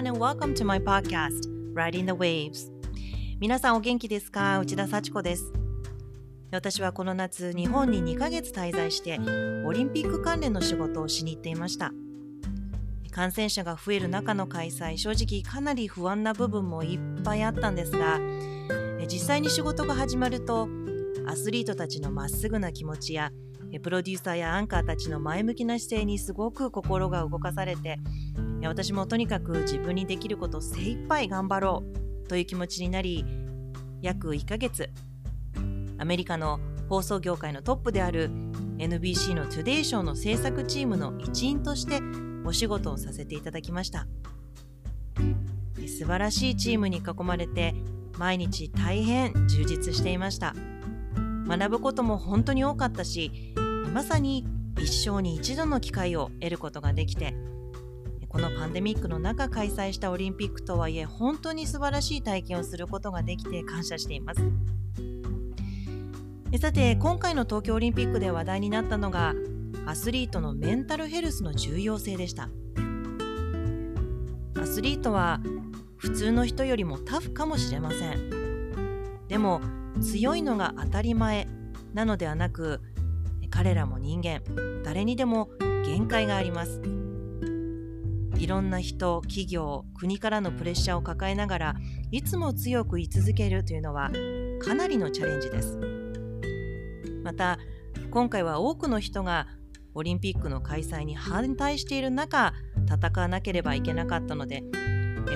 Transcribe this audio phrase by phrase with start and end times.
[0.00, 2.70] everyone and welcome to my podcast, Riding the Waves.
[3.38, 4.58] 皆さんお元気ですか？
[4.58, 5.52] 内田幸子です。
[6.50, 9.18] 私はこの夏、日本に2ヶ月滞在して、
[9.66, 11.92] オリンピック関連の仕事をしに行っていました。
[13.10, 18.18] 感染者が増える中の開催、正直かなり不安な部分もいっぱいあったんですが、
[19.06, 20.68] 実際に仕事が始まると、
[21.26, 23.32] アスリートたちのまっすぐな気持ちや、
[23.82, 28.00] プロデューサーやアンカーたちの前向きな姿勢にすごく心が動かされて
[28.68, 31.82] 私もとにかく自分にできることを精一杯頑張ろ
[32.24, 33.24] うという気持ちになり
[34.02, 34.90] 約1ヶ月
[35.98, 38.30] アメリカの放送業界のトップである
[38.78, 42.00] NBC の Today ショーの制作チームの一員として
[42.44, 44.06] お仕事をさせていただきました。
[45.86, 47.74] 素晴らしいチームに囲まれて
[48.18, 50.54] 毎日大変充実していました。
[51.46, 53.54] 学ぶことも本当に多かったし
[53.92, 54.46] まさに
[54.78, 57.34] 一生に一度の機会を得ることができて
[58.30, 64.40] このパンデミックの中開催したオリンピックとはいえ本当に素晴らしい体験をすることができて感謝しています。
[66.60, 69.34] さて今回の東京オリンピックで話題になったのが
[69.84, 72.50] アスリートのメンタルヘルスの重要性でした。
[74.60, 75.40] アスリートは
[75.96, 79.26] 普通の人よりもタフかもしれません。
[79.26, 79.60] でも
[80.00, 81.48] 強いのが当たり前
[81.94, 82.80] なのではなく
[83.50, 84.40] 彼らも人間
[84.84, 85.50] 誰にでも
[85.84, 86.99] 限界があります。
[88.40, 91.74] いろんな人企業国からのプレッシャーを抱えながら
[92.10, 94.10] いつも強く居続けるというのは
[94.62, 95.78] かなりのチャレンジです。
[97.22, 97.58] また
[98.10, 99.46] 今回は多くの人が
[99.94, 102.54] オリンピックの開催に反対している中
[102.88, 104.64] 戦わなければいけなかったので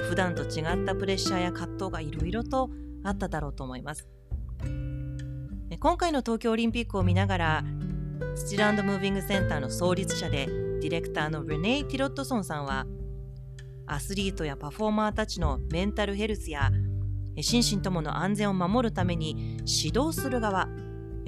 [0.08, 2.70] 普段と違ったプレッシャーや葛藤がいろいろと
[3.04, 4.08] あっただろうと思います。
[5.78, 7.64] 今回の東京オリンピックを見ながら
[8.34, 12.86] スチルムービングセンターの創立者でディレクターのレネイ・ティロットソンさんは
[13.86, 16.70] アスリートやパフォーマーたちのメンタルヘルスや
[17.40, 20.68] 心身ともの安全を守るために指導する側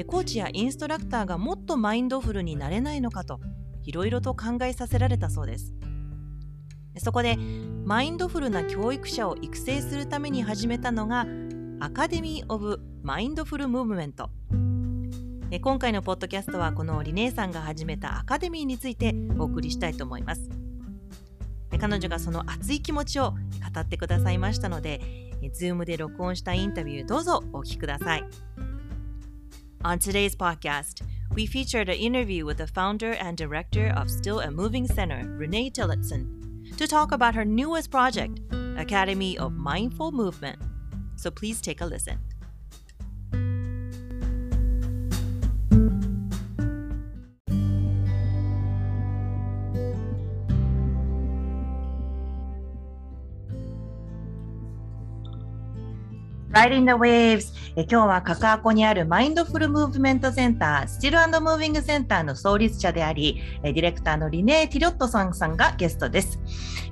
[0.07, 3.41] コーチやインストラクターがもっとマインドフルになれないのかと
[3.83, 5.75] いろいろと考えさせられたそうです。
[6.99, 7.37] そこで
[7.85, 11.27] マインドフルな教育者を育成するために始めたのが
[11.79, 14.31] アカデミー・オブ・マインドフル・ムーブメント
[15.53, 20.51] え今回のポッドキャストはこのリネーさんが始めたアカデミーについてお送りしたいと思います
[21.79, 25.01] 彼女がその熱い気持ちを語ってくださいましたので
[25.43, 28.25] Zoom で録音したインタビューどうぞお聞きください
[29.85, 34.51] On today's podcast, we featured an interview with the founder and director of Still a
[34.51, 36.27] Moving Center, Renee Tillotson,
[36.77, 38.41] to talk about her newest project,
[38.77, 40.59] Academy of Mindful Movement.
[41.15, 42.19] So please take a listen.
[56.57, 66.41] Riding the Waves え今日はカカアコにあるマインドフルムーブメントセンタースチルムービングセンターの創立者でありディレクターのリネー・ティロットさんさんがゲストです。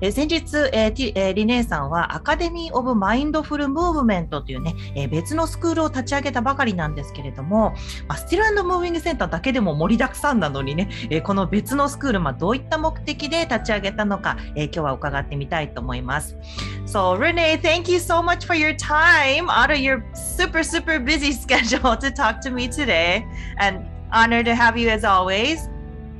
[0.01, 0.43] え先日
[0.73, 0.91] え
[1.33, 7.73] リネーさんはアカデミー・オブ・マインドフル・ムーブメントというねえ別のスクールを立ち上げたばかりなんですけれども、
[8.07, 16.37] まあ、スチルムービングセンターだけでも盛りだくさんなのにねえこの別のスクール、まあ、どういった目的で立ち上げたのかえ今日は伺ってみたいと思います。
[16.85, 19.54] So Renee, thank you so much for your time.
[19.55, 23.25] Out of your super super busy schedule to talk to me today.
[23.57, 25.67] And honored to have you as always.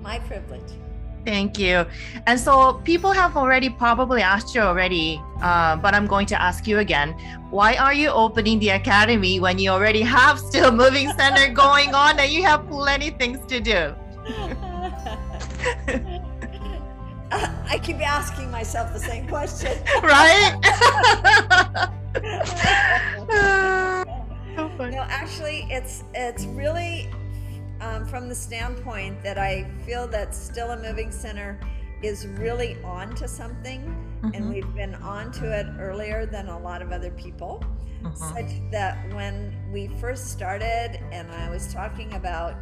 [0.02, 0.62] My privilege.
[1.26, 1.86] Thank you.
[2.28, 6.68] And so people have already probably asked you already, uh, but I'm going to ask
[6.68, 7.14] you again.
[7.50, 12.20] Why are you opening the academy when you already have still moving center going on
[12.20, 13.96] and you have plenty things to do?
[17.32, 19.82] I keep asking myself the same question.
[20.04, 21.90] right?
[24.96, 27.10] No, actually, it's it's really
[27.82, 31.60] um, from the standpoint that I feel that Still & Moving Center
[32.02, 34.32] is really on to something, mm-hmm.
[34.34, 37.64] and we've been on to it earlier than a lot of other people.
[38.04, 38.16] Mm-hmm.
[38.16, 42.56] Such that when we first started, and I was talking about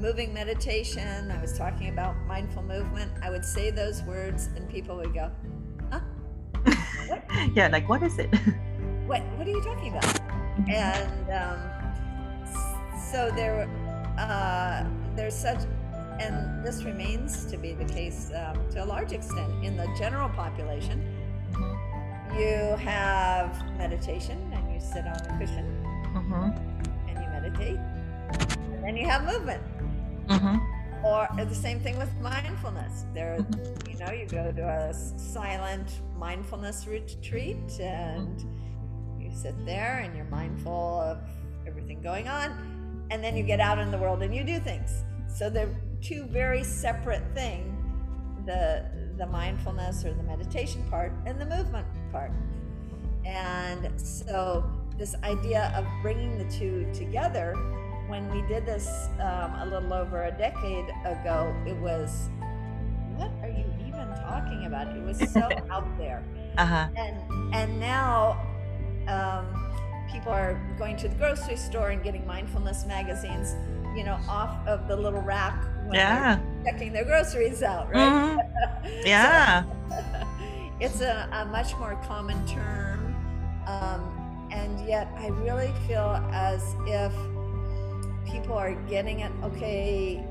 [0.00, 4.96] moving meditation, I was talking about mindful movement, I would say those words, and people
[4.96, 5.30] would go,
[5.90, 6.00] huh?
[7.54, 8.28] yeah, like, what is it?
[9.08, 10.04] what, what are you talking about?
[10.04, 10.70] Mm-hmm.
[10.70, 11.58] And um,
[13.10, 13.66] so there,
[14.18, 14.84] uh,
[15.16, 15.60] there's such,
[16.20, 20.28] and this remains to be the case um, to a large extent in the general
[20.28, 21.02] population.
[21.52, 22.38] Mm-hmm.
[22.38, 25.66] You have meditation and you sit on a cushion
[26.14, 26.50] mm-hmm.
[27.08, 27.78] and you meditate,
[28.74, 29.62] and then you have movement.
[30.28, 31.06] Mm-hmm.
[31.06, 33.06] or the same thing with mindfulness.
[33.14, 33.38] There,
[33.88, 38.44] you know, you go to a silent mindfulness retreat and
[39.38, 41.18] sit there and you're mindful of
[41.66, 45.04] everything going on, and then you get out in the world and you do things.
[45.28, 47.74] So they're two very separate things
[48.46, 48.84] the
[49.18, 52.32] the mindfulness or the meditation part and the movement part.
[53.26, 54.64] And so
[54.96, 57.54] this idea of bringing the two together
[58.08, 62.30] when we did this um, a little over a decade ago, it was,
[63.16, 64.88] what are you even talking about?
[64.96, 66.24] It was so out there.
[66.56, 66.88] Uh-huh.
[66.96, 68.40] And and now
[69.08, 69.46] um,
[70.10, 73.54] people are going to the grocery store and getting mindfulness magazines,
[73.96, 76.38] you know, off of the little rack when yeah.
[76.62, 77.98] they're checking their groceries out, right?
[77.98, 78.38] Mm-hmm.
[79.04, 79.64] Yeah.
[79.64, 80.26] so,
[80.80, 83.14] it's a, a, much more common term.
[83.66, 87.12] Um, and yet I really feel as if
[88.26, 89.32] people are getting it.
[89.42, 90.24] Okay,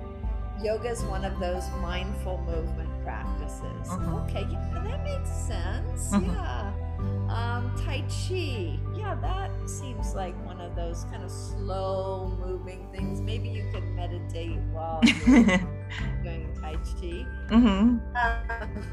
[0.63, 3.89] yoga is one of those mindful movement practices.
[3.89, 4.24] Uh-huh.
[4.24, 6.13] Okay, yeah, that makes sense.
[6.13, 6.31] Uh-huh.
[6.31, 6.87] Yeah.
[7.29, 13.19] Um, tai Chi, yeah, that seems like one of those kind of slow moving things.
[13.21, 15.57] Maybe you could meditate while you're
[16.24, 17.25] doing Tai Chi.
[17.50, 18.00] Mm-hmm.
[18.15, 18.83] Um,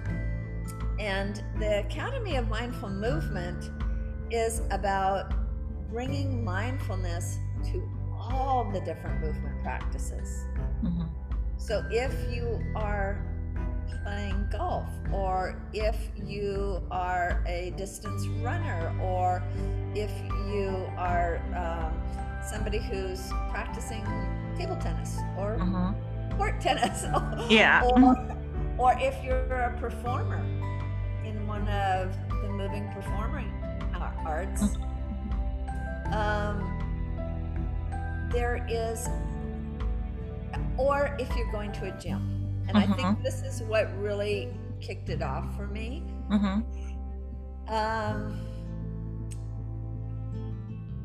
[0.98, 3.70] and the Academy of Mindful Movement
[4.31, 5.32] is about
[5.90, 10.44] bringing mindfulness to all the different movement practices.
[10.82, 11.04] Mm-hmm.
[11.56, 13.33] So if you are
[14.02, 19.42] playing golf, or if you are a distance runner, or
[19.94, 20.10] if
[20.48, 21.92] you are um,
[22.44, 24.04] somebody who's practicing
[24.56, 26.36] table tennis or mm-hmm.
[26.36, 27.04] court tennis,
[27.50, 28.38] yeah, or,
[28.78, 30.38] or if you're a performer
[31.25, 33.50] in one of the moving performing
[34.25, 34.62] arts.
[34.62, 36.12] Mm-hmm.
[36.14, 36.81] Um,
[38.32, 39.08] there is,
[40.76, 42.33] or if you're going to a gym.
[42.69, 42.93] And mm-hmm.
[42.93, 43.22] I think mm-hmm.
[43.22, 46.02] this is what really kicked it off for me.
[46.31, 47.72] Mm-hmm.
[47.72, 48.46] Um,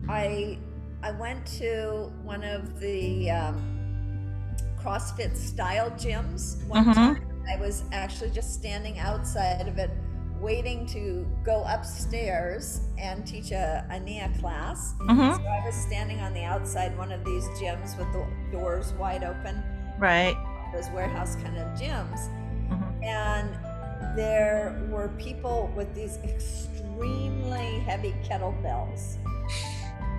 [0.07, 0.57] I
[1.01, 6.93] I went to one of the um, CrossFit style gyms one mm-hmm.
[6.93, 7.25] time.
[7.49, 9.91] I was actually just standing outside of it
[10.39, 14.93] waiting to go upstairs and teach a, a NIA class.
[14.99, 15.41] Mm-hmm.
[15.43, 19.23] So I was standing on the outside one of these gyms with the doors wide
[19.23, 19.61] open.
[19.97, 20.37] Right.
[20.73, 22.29] Those warehouse kind of gyms.
[22.69, 23.03] Mm-hmm.
[23.03, 29.17] And there were people with these extremely heavy kettlebells.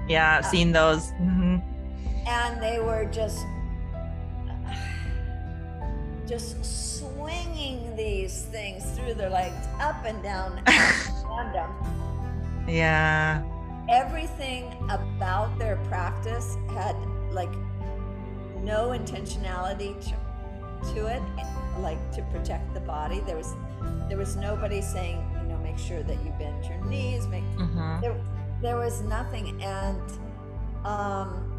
[0.09, 1.13] Yeah, I've um, seen those.
[1.13, 1.59] Mm-hmm.
[2.27, 3.39] And they were just
[6.27, 11.71] just swinging these things through their legs up and down tandem.
[12.69, 13.43] Yeah.
[13.89, 16.95] Everything about their practice had
[17.33, 17.51] like
[18.63, 20.15] no intentionality to,
[20.95, 21.23] to it,
[21.81, 23.21] like to protect the body.
[23.21, 23.55] There was
[24.09, 27.27] there was nobody saying, you know, make sure that you bend your knees.
[27.27, 28.01] Make mm-hmm.
[28.01, 28.17] there,
[28.61, 30.01] there was nothing, and
[30.85, 31.51] um,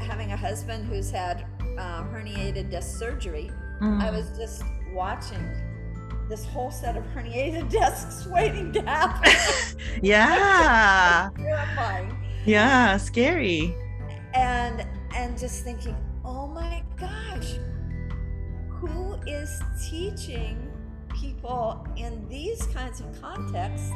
[0.00, 1.46] having a husband who's had
[1.78, 3.50] uh, herniated disc surgery,
[3.80, 4.00] mm.
[4.00, 5.44] I was just watching
[6.28, 9.32] this whole set of herniated discs waiting to happen.
[10.02, 11.30] yeah.
[11.36, 12.16] terrifying.
[12.44, 13.74] Yeah, scary.
[14.34, 15.96] And and just thinking,
[19.26, 20.70] is teaching
[21.14, 23.90] people in these kinds of contexts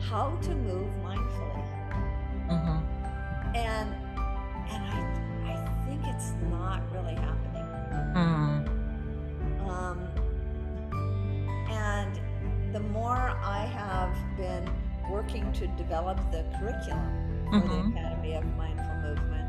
[0.00, 1.64] how to move mindfully?
[2.48, 3.56] Mm-hmm.
[3.56, 3.94] And
[4.70, 5.56] and I I
[5.86, 7.66] think it's not really happening.
[8.14, 8.66] Mm.
[9.68, 9.98] Um,
[11.70, 12.20] and
[12.72, 14.68] the more I have been
[15.10, 17.92] working to develop the curriculum for mm-hmm.
[17.92, 19.46] the Academy of Mindful Movement,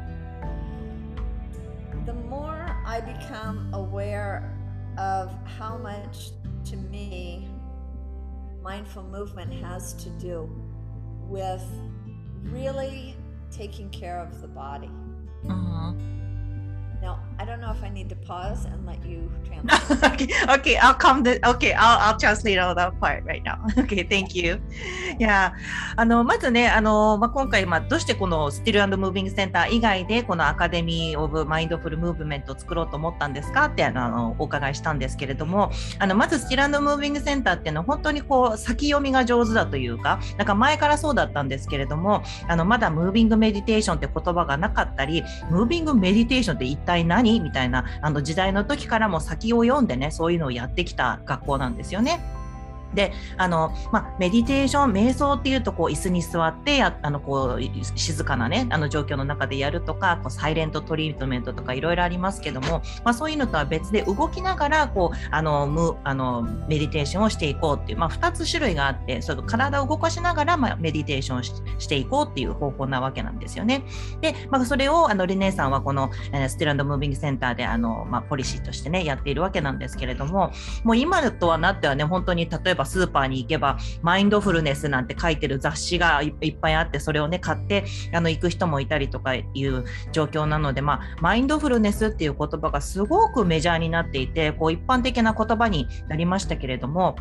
[2.05, 4.57] the more I become aware
[4.97, 6.31] of how much,
[6.65, 7.47] to me,
[8.61, 10.49] mindful movement has to do
[11.27, 11.63] with
[12.43, 13.15] really
[13.51, 14.91] taking care of the body.
[15.45, 17.01] Mm-hmm.
[17.01, 20.13] Now, I don't know if I need to pause and let you translate.
[20.13, 23.65] okay, okay, I'll come the okay, I'll I'll translate all that part right now.
[23.81, 24.61] Okay, thank you.
[25.17, 25.55] いや、
[25.95, 52.40] あのまずね、あのまあ今回まあどうしてこのスティルムービングセンター以外でこのアカデミーオブマインドフルムーブメントを作ろうと思ったんですかってあのお伺いしたんですけれども、あのまずスティルムービングセンターっていうのは本当にこう先読みが上手だというか、なんか前からそうだったんですけれども、あのまだムービングメディテーションって言葉がなかったり、ムービングメディテーションって一体体何みたいなあの時代の時からも先を読んでねそういうのをやってきた学校なんですよね。
[52.93, 57.61] であの、まあ、メディテーション瞑想っていうとこう椅子に座ってやあのこう
[57.95, 73.83] 静かなねあの状況の中でやるとかこうサイレントトリートメントとかいろいろありますけども、まあ、そういうのとは別で動きながらこうあのむあのメディテーションをしていこうっていう、まあ、2つ種類があってそ体を動かしながら、まあ、メディテーションをしていこうっていう方法なわけなんですよね。
[74.21, 76.11] で、まあ、それをあのリネさんはこの
[76.47, 80.51] スティランドムービングセンターであの、まあ、ポリシーとしてねやっているわけなんですけれども
[80.83, 97.15] もう今とはなってはね本当に例えばばスーパーに行けばマインドフルネスなんて書いてる雑誌がいっぱいあってそれをね買ってあの行く人もいたりとかいう状況なので、まあ、マインドフルネスっていう言葉がすごくメジャーになっていてこう一般的な言葉になりましたけれども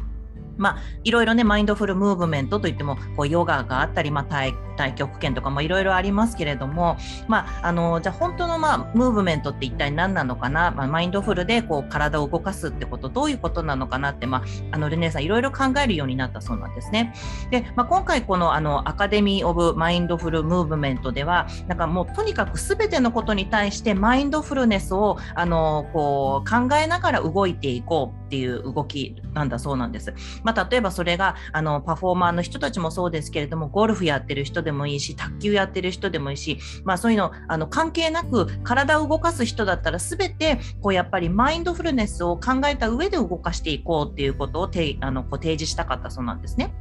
[0.61, 6.97] まあ、いろいろねマインドフルムーブメントといってもこうヨガがあったり、まあ、太極拳とかもいろいろありますけれども、
[7.29, 17.14] まあ、あのじゃあ本当の、まあ、ムーブメントって一体何なのかな、まあ、マインドフルでこう体を動かすってことどういうことなのかなって、まあ、あのルネさんいろいろ考えるようになったそうなんですね。
[17.50, 30.15] で、まあ、今回このあのアカデミー・オブ・マインドフル・ムーブメントではなんかもうとにかく全てのことに対してマインドフルネスをあのこう考えながら動いていこうっていう動きなんだそうなんです。
[30.45, 46.73] まあ、例えばそれがあのパフォーマーの人たちもそうですけれどもゴルフやってる人でもいいし卓球やってる人でもいいし、まあ、そういうのあの関係なく体を動かす人だったら全てこうやっぱりマインドフルネスを考えた上で動かしていこうっていうことをてあのこう提示したかったそうなんですね。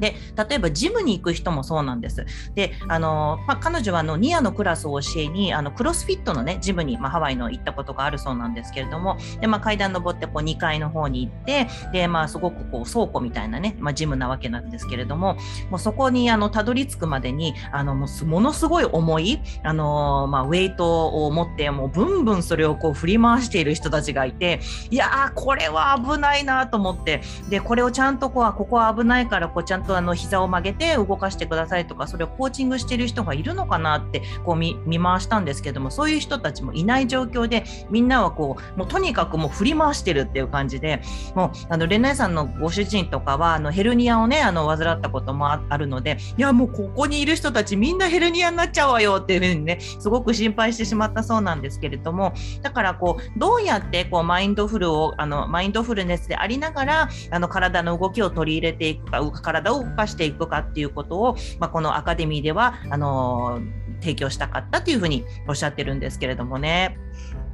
[0.00, 0.14] で
[0.48, 2.26] 例えばジムに行く人もそうなんです。
[2.54, 15.36] であの、まあ、彼女はあのニアのクラスを教えにあのクロスフィットのねジムに、まあ、ハワイの行ったことがあるそうなんですけれどもで、まあ、階段登ってこう2階の方に行ってで、まあ、すごくこう倉庫みたいなね、まあ、ジムなわけなんですけれども
[15.70, 41.02] もうそこにあのたどり着くまでにあのものすごい重いあの、まあ、ウェイトを持ってもうブンブンそれをこう振り回している人たちがいていやーこれは危ないなと思ってでこれをちゃんとこうここは危ないからこうちゃんととあの膝を曲げて動かしてくださいとかそれをコーチングしている人がいるのかなってこう見回したんですけどもそういう人たちもいない状況でみんなはこうもうとにかくもう振り回してるっていう感じで
[41.34, 52.32] もうあのレナさんのご主人とかはあのヘルニアをねあの患ったこともあるのでいやもうここにいる人たちみんなヘルニアになっちゃうわよっていうふうにねすごく心配してしまったそうなんですけれども
[52.62, 63.61] だからこうどうやってこうマインドフルをあのマインドフルネスでありながらあの体の動きを取り入れていくか体を動かしていくかっていうことを、まあ、このアカデミーではあの
[64.01, 66.97] 提供したかったというふうにおっしゃってるんですけれどもね。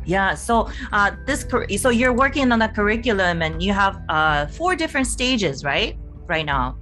[0.04, 1.46] Yeah, so uh, this
[1.80, 5.96] so you're working on a curriculum and you have uh, four different stages, right?
[6.26, 6.76] Right now.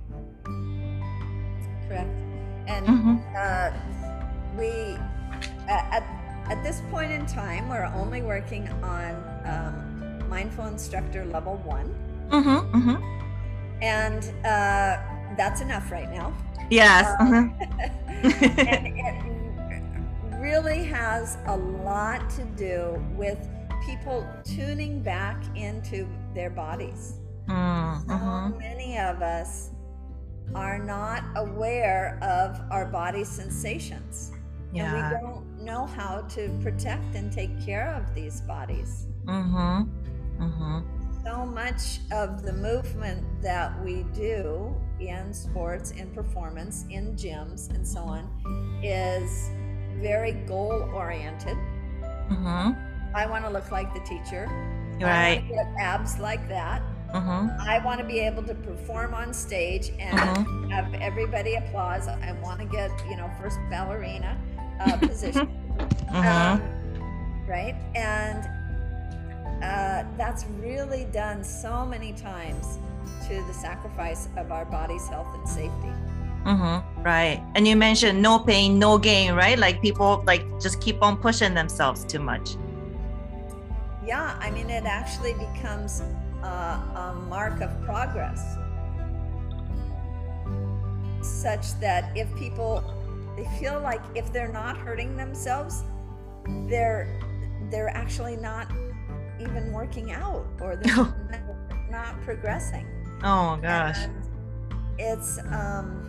[1.87, 2.07] Correct.
[2.67, 3.17] And mm-hmm.
[3.35, 3.71] uh,
[4.57, 4.97] we
[5.67, 6.03] at
[6.49, 11.93] at this point in time we're only working on um, mindful instructor level one.
[12.29, 13.83] Mm-hmm, mm-hmm.
[13.83, 14.97] And uh,
[15.36, 16.36] that's enough right now.
[16.70, 17.14] Yes.
[17.20, 17.54] Um,
[18.22, 18.98] and
[20.32, 23.48] it really has a lot to do with
[23.84, 27.14] people tuning back into their bodies.
[27.48, 28.50] Mm, uh-huh.
[28.50, 29.70] So many of us
[30.54, 34.32] are not aware of our body sensations.
[34.72, 34.94] Yeah.
[34.94, 39.06] And we don't know how to protect and take care of these bodies.
[39.26, 40.42] Mm-hmm.
[40.42, 47.70] Mm-hmm so much of the movement that we do in sports, in performance, in gyms,
[47.70, 48.28] and so on
[48.82, 49.50] is
[50.00, 51.56] very goal oriented.
[52.30, 52.72] Mm-hmm.
[53.14, 54.46] I want to look like the teacher.
[55.00, 55.42] Right.
[55.44, 56.82] I get abs like that.
[57.12, 57.60] Mm-hmm.
[57.60, 60.70] I want to be able to perform on stage and mm-hmm.
[60.70, 62.08] have everybody applause.
[62.08, 64.36] I want to get, you know, first ballerina
[64.80, 65.48] uh, position.
[66.10, 66.60] um,
[67.46, 67.76] right?
[67.94, 68.44] And
[69.62, 72.78] uh, that's really done so many times
[73.28, 75.92] to the sacrifice of our body's health and safety.
[76.44, 77.02] Mm-hmm.
[77.02, 77.42] Right.
[77.54, 79.58] And you mentioned no pain, no gain, right?
[79.58, 82.56] Like people like just keep on pushing themselves too much.
[84.06, 86.02] Yeah, I mean, it actually becomes
[86.42, 88.56] uh, a mark of progress,
[91.22, 92.84] such that if people
[93.36, 95.82] they feel like if they're not hurting themselves,
[96.68, 97.08] they're
[97.70, 98.70] they're actually not
[99.40, 100.94] even working out or they're
[101.90, 102.86] not progressing.
[103.22, 104.04] Oh gosh.
[104.04, 104.14] And
[104.98, 106.00] it's um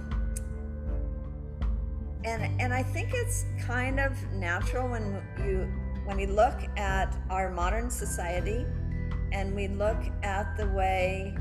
[2.24, 5.71] and and I think it's kind of natural when you
[6.05, 8.65] when we look at our modern society
[9.31, 11.35] and we look at the way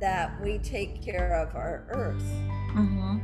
[0.00, 2.24] that we take care of our earth.
[2.74, 3.18] Mm-hmm.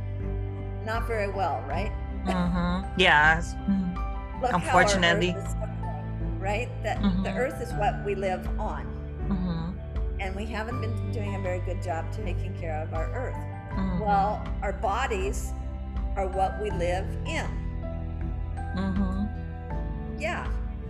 [0.85, 1.91] Not very well, right?
[2.25, 2.99] Mm-hmm.
[2.99, 3.53] Yes.
[3.53, 4.55] Mm-hmm.
[4.55, 5.35] Unfortunately
[6.39, 6.69] right?
[6.83, 7.23] That mm-hmm.
[7.23, 8.85] the earth is what we live on.
[9.27, 9.68] Mm-hmm
[10.19, 13.35] and we haven't been doing a very good job to taking care of our earth.
[13.73, 13.99] Mm-hmm.
[13.99, 15.51] Well, our bodies
[16.15, 17.45] are what we live in.
[18.75, 20.19] Mm-hmm.
[20.19, 20.47] Yeah,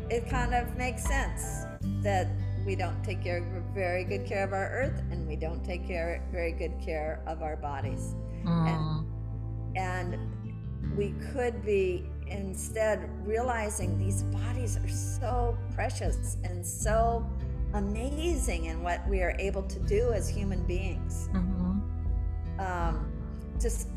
[0.10, 1.66] it kind of makes sense
[2.02, 2.28] that
[2.66, 3.44] we don't take care,
[3.74, 7.42] very good care of our earth and we don't take care, very good care of
[7.42, 8.16] our bodies.
[8.44, 8.68] Mm.
[8.68, 9.78] And, mm-hmm.
[9.78, 17.26] and we could be instead realizing these bodies are so precious and so
[17.74, 21.30] amazing in what we are able to do as human beings.
[21.34, 22.60] Mm-hmm.
[22.60, 23.12] Um,
[23.60, 23.88] just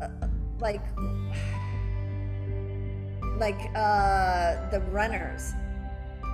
[0.00, 0.08] uh,
[0.60, 0.82] like
[3.38, 5.52] like uh, the runners,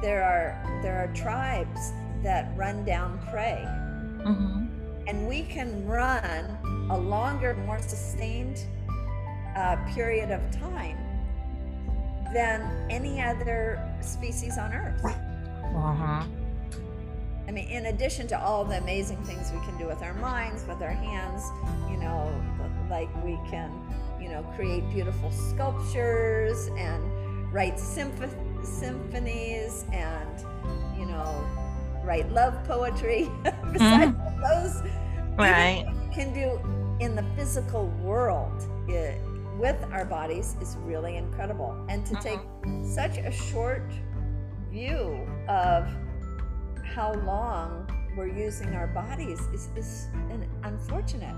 [0.03, 1.93] there are there are tribes
[2.23, 4.67] that run down prey, mm-hmm.
[5.09, 6.59] and we can run
[6.91, 8.65] a longer, more sustained
[9.57, 10.99] uh, period of time
[12.33, 15.05] than any other species on Earth.
[15.05, 16.25] Uh-huh.
[17.49, 20.65] I mean, in addition to all the amazing things we can do with our minds,
[20.67, 21.45] with our hands,
[21.91, 22.33] you know,
[22.89, 23.73] like we can,
[24.21, 30.45] you know, create beautiful sculptures and write symph- symphonies and,
[30.99, 31.45] you know,
[32.05, 33.31] write love poetry.
[33.73, 34.43] Besides mm-hmm.
[34.43, 34.83] those,
[35.37, 35.87] Right.
[36.13, 36.61] can do
[37.01, 38.53] in the physical world
[38.89, 39.19] i-
[39.59, 41.75] with our bodies is really incredible.
[41.89, 42.87] And to take mm-hmm.
[42.87, 43.91] such a short
[44.71, 45.89] view of
[46.95, 51.35] how long we're using our bodies is, is an unfortunate.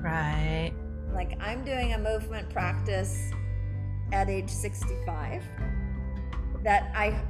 [0.00, 0.72] Right.
[1.12, 3.30] Like I'm doing a movement practice
[4.12, 5.42] at age 65
[6.62, 7.20] that I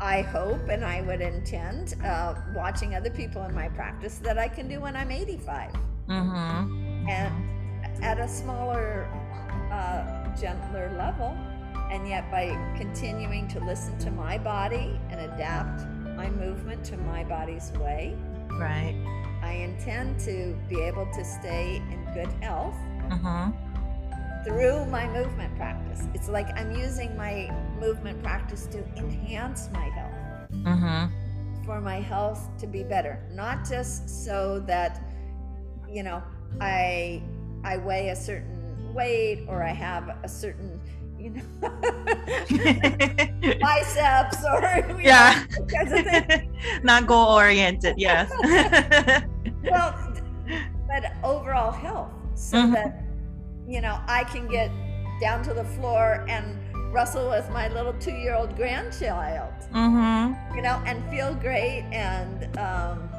[0.00, 4.46] I hope and I would intend uh, watching other people in my practice that I
[4.46, 5.72] can do when I'm 85
[6.08, 7.08] Mm-hmm.
[7.08, 9.04] and at a smaller,
[9.70, 11.36] uh, gentler level.
[11.90, 15.82] And yet, by continuing to listen to my body and adapt
[16.18, 18.14] my movement to my body's way,
[18.50, 18.96] Right.
[19.40, 22.74] I intend to be able to stay in good health
[23.08, 24.44] Mm-hmm.
[24.44, 26.02] through my movement practice.
[26.12, 27.34] It's like I'm using my
[27.80, 31.64] movement practice to enhance my health, Mm-hmm.
[31.64, 35.00] for my health to be better, not just so that
[35.88, 36.20] you know
[36.60, 37.22] I
[37.62, 40.80] I weigh a certain weight or I have a certain
[41.18, 41.42] you know
[43.60, 45.44] biceps or Yeah.
[45.50, 46.44] know, kinds of things.
[46.82, 47.94] Not goal oriented.
[47.98, 48.30] Yes.
[49.64, 49.94] well
[50.86, 52.72] but overall health so Mhm.
[52.74, 53.02] that
[53.68, 54.70] you know i can get
[55.20, 56.56] down to the floor and
[56.94, 60.32] wrestle with my little two-year-old grandchild mm-hmm.
[60.56, 63.10] you know and feel great and um,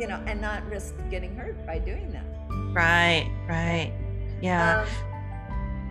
[0.00, 2.24] you know and not risk getting hurt by doing that
[2.72, 3.28] Right.
[3.48, 3.92] Right.
[4.40, 4.80] Yeah.
[4.82, 4.86] um,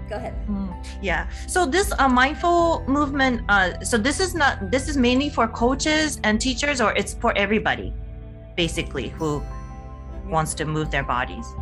[0.10, 1.28] go ahead Mm, yeah.
[1.48, 3.42] So this uh, mindful movement.
[3.50, 4.72] Uh, so this is not.
[4.72, 7.94] This is mainly for coaches and teachers, or it's for everybody,
[8.56, 9.44] basically, who
[10.30, 11.56] wants to move their bodies.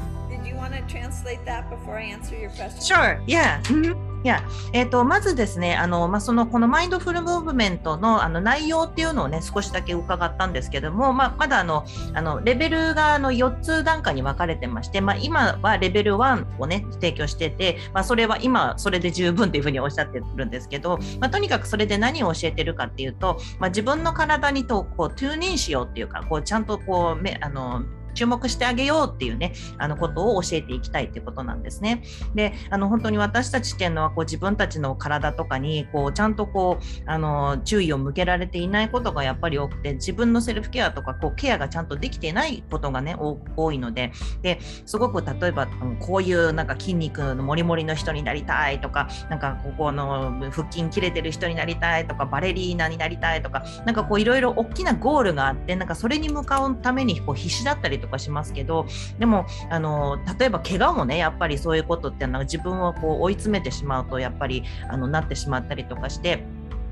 [0.45, 2.81] did you want to translate that before i answer your question?
[2.81, 3.21] Sure.
[3.25, 3.61] Yeah.
[3.63, 3.95] Mhm.
[4.23, 4.41] Yeah.
[4.73, 27.83] えっ、とまずですね、あのまあそのこのマインドフルムーブメントのあの内容っていうのをね少しだけ伺ったんですけども、まあまだあのあのレベルがあの4つ段階に分かれてまして、まあ今はレベル1をね提供してて、まあそれは今それで十分っていうふうにおっしゃってるんですけど、まあとにかくそれで何を教えてるかっていうと、まあ自分の体にとこうトゥーンインしようっていうか、こうちゃんとこうめあの
[28.15, 32.03] 注目してあげようっていうねあのことを教えていきたいっていうことなんですね。
[32.33, 45.67] であの本当に私たちっていうのはこう自分たちの体とかにこうちゃんとこうあの注意を向けられていないことがやっぱり多くて自分のセルフケアとかこうケアがちゃんとできていないことがね多いのでですごく例えば
[45.99, 58.85] こういうなんか筋肉のモリモリの人になりたいとかなんかここの腹筋切れてる人になりたいとかバレリーナになりたいとかなんかこういろいろ大きなゴールがあってなんかそれに向かうためにこう必死だったりとかとかしますけど
[59.19, 66.43] でもあの例えば怪我もねやっぱりそういうことっていうのは自分をこう追い詰めてしまうとやっぱりあのなってしまったりとかして。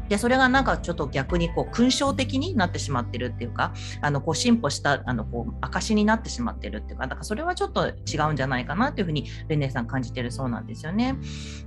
[0.09, 11.15] でそれがなんかちょっと逆にこう勲章的になってしまってるっていうかあのこう進歩したあのこう証になってしまってるっていうかだからそれはちょっと違うんじゃないかなというふうにレネさん感じてるそうなんですよね。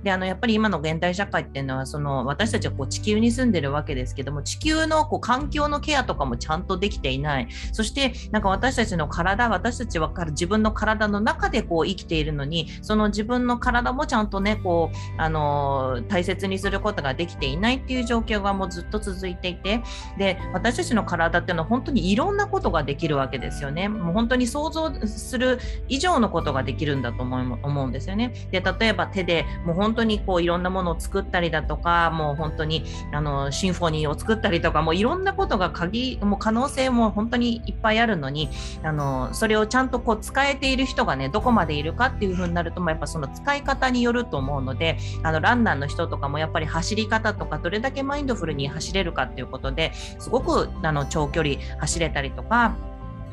[0.03, 19.81] であのやっぱり今の現代社会っていうのはその私たちはこう地球に住んでるわけですけども地球のこう環境のケアとかもちゃんとできていないそしてなんか私たちの体私たちは自分の体の中でこう生きているのにその自分の体もちゃんとねこうあの大切にすることができていないっていう状況況がもうずっと続いていて
[20.17, 23.89] で私たちの体っていうのは本当にいろんなことができるわけですよね。
[23.89, 28.33] もう本当に想像する以上のことができるんだと思う思うんですよね。
[28.51, 38.49] で例えば手でもう本当にこういろんなものを作ったりだとかもう本当にあのシンフォニーを作ったりとかもういろんなことが鍵もう可能性も本当にいっぱいあるのに
[38.83, 52.75] あのそれをちゃんとこう使えている人がねどこまでいるかっていうふうになるともやっぱその使い方によると思うのであのランナーの人とかもやっぱり走り方とかどれだけマインドフルに走れるかっていうことですごくあの長距離走れたりとか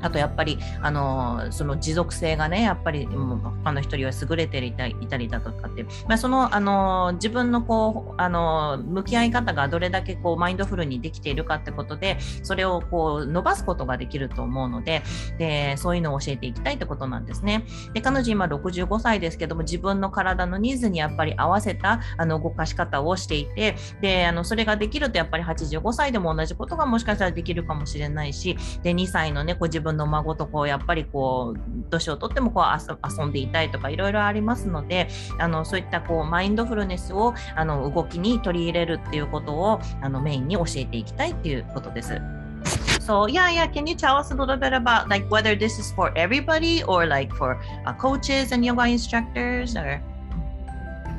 [0.04, 15.02] あとやっぱりあのその持続性がねやっぱり他の人よりは優れていたいたりだとかって、まあ、そのあの自分のこうあの向き合い方がどれだけこうマインドフルにできているかってことでそれをこう伸ばすことができると思うので
[15.38, 17.64] でそういうのを教えていきたいってことなんですね。
[17.94, 42.19] で彼女今65歳ですけども自分の体のニーズにやっぱり合わせたあの動かし方をしていてであのそれができるとやっぱり85歳でも同じことがもしかしたらできるかもしれないしで2歳のねこう自分の孫とこうやっぱりこう年をとってもこう遊んでいたいとかいろいろありますのであのそういったこうマインドフルネスをあの動きに取り入れるっていうことをあのメインに教えていきたいっていうことです。
[43.09, 43.65] So yeah, yeah.
[43.65, 47.07] Can you tell us a little bit about like whether this is for everybody or
[47.07, 49.99] like for uh, coaches and yoga instructors or?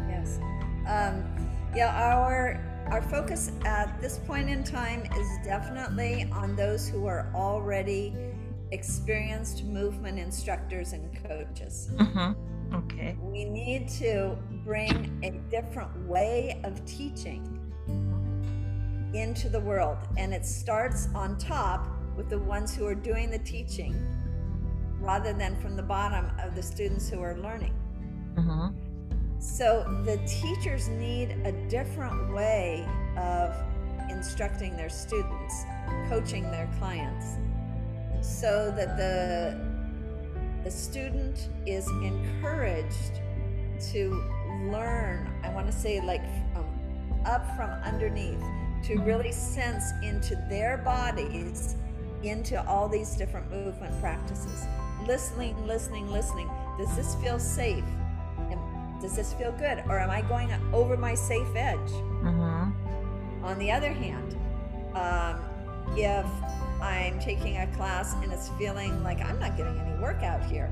[0.09, 0.39] Yes.
[0.87, 1.25] Um,
[1.75, 2.61] yeah, our
[2.91, 8.15] our focus at this point in time is definitely on those who are already
[8.72, 11.90] experienced movement instructors and coaches.
[11.96, 12.76] Mm-hmm.
[12.76, 13.16] Okay.
[13.22, 17.52] We need to bring a different way of teaching
[19.14, 23.40] into the world, and it starts on top with the ones who are doing the
[23.40, 23.96] teaching
[25.00, 27.74] rather than from the bottom of the students who are learning.
[28.36, 28.70] Mm-hmm.
[29.40, 33.54] So the teachers need a different way of
[34.10, 35.64] instructing their students,
[36.10, 37.38] coaching their clients,
[38.22, 39.60] so that the
[40.64, 43.22] the student is encouraged
[43.92, 44.24] to
[44.72, 45.30] learn.
[45.44, 46.24] I want to say like
[46.54, 46.66] from
[47.26, 48.44] up from underneath
[48.86, 51.76] to really sense into their bodies
[52.24, 54.66] into all these different movement practices.
[55.06, 56.50] Listening, listening, listening.
[56.78, 57.84] Does this feel safe?
[59.02, 59.84] Does this feel good?
[59.88, 61.78] Or am I going over my safe edge?
[61.78, 63.46] Mm-hmm.
[63.46, 64.36] On the other hand,
[64.96, 65.40] um,
[65.96, 66.26] if
[66.86, 70.72] I'm taking a class and it's feeling like I'm not getting any work out here,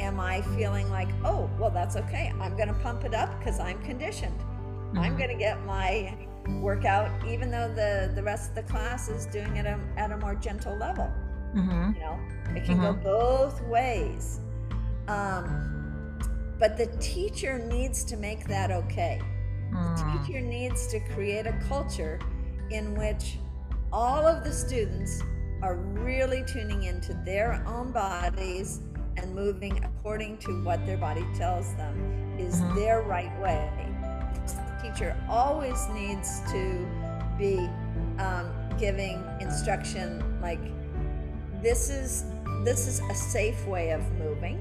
[0.00, 2.32] am I feeling like, oh, well, that's okay.
[2.40, 4.38] I'm going to pump it up because I'm conditioned.
[4.38, 4.98] Mm-hmm.
[5.00, 6.16] I'm going to get my
[6.60, 10.12] workout, even though the, the rest of the class is doing it at a, at
[10.12, 11.12] a more gentle level.
[11.54, 11.92] Mm-hmm.
[11.94, 12.18] You know,
[12.56, 14.40] it can go both ways.
[15.08, 16.18] Um,
[16.58, 19.20] but the teacher needs to make that okay.
[19.72, 19.96] Mm.
[19.98, 22.18] The teacher needs to create a culture
[22.70, 23.36] in which
[23.92, 25.22] all of the students
[25.64, 28.82] are really tuning into their own bodies
[29.16, 31.94] and moving according to what their body tells them
[32.38, 32.74] is Mhm.
[32.74, 33.70] their right way.
[34.46, 36.86] The teacher always needs to
[37.38, 37.68] be
[38.18, 40.60] um, giving instruction like
[41.62, 42.24] this is
[42.64, 44.58] this is a safe way of moving.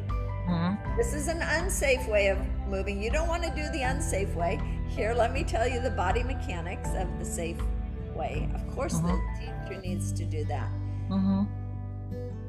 [0.47, 0.97] Mm-hmm.
[0.97, 2.37] This is an unsafe way of
[2.67, 3.01] moving.
[3.01, 4.59] You don't want to do the unsafe way.
[4.89, 7.61] Here, let me tell you the body mechanics of the safe
[8.15, 8.49] way.
[8.55, 10.69] Of course, the teacher needs to do that.
[11.09, 11.43] Mm-hmm.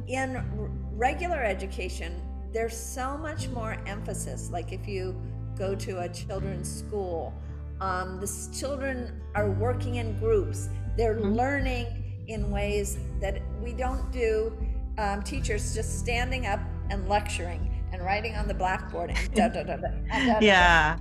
[0.09, 0.45] In r-
[0.93, 2.21] regular education,
[2.53, 4.51] there's so much more emphasis.
[4.51, 5.21] Like if you
[5.57, 7.33] go to a children's school,
[7.81, 10.69] um, the children are working in groups.
[10.97, 11.35] They're Mhm.
[11.37, 11.87] learning
[12.29, 14.53] in ways that we don't do.
[14.99, 19.63] Um, teachers just standing up and lecturing and writing on the blackboard and da da
[19.65, 19.89] da da.
[19.89, 20.39] da, da, da.
[20.41, 20.97] Yeah.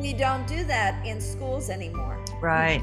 [0.00, 2.24] We don't do that in schools anymore.
[2.40, 2.80] Right.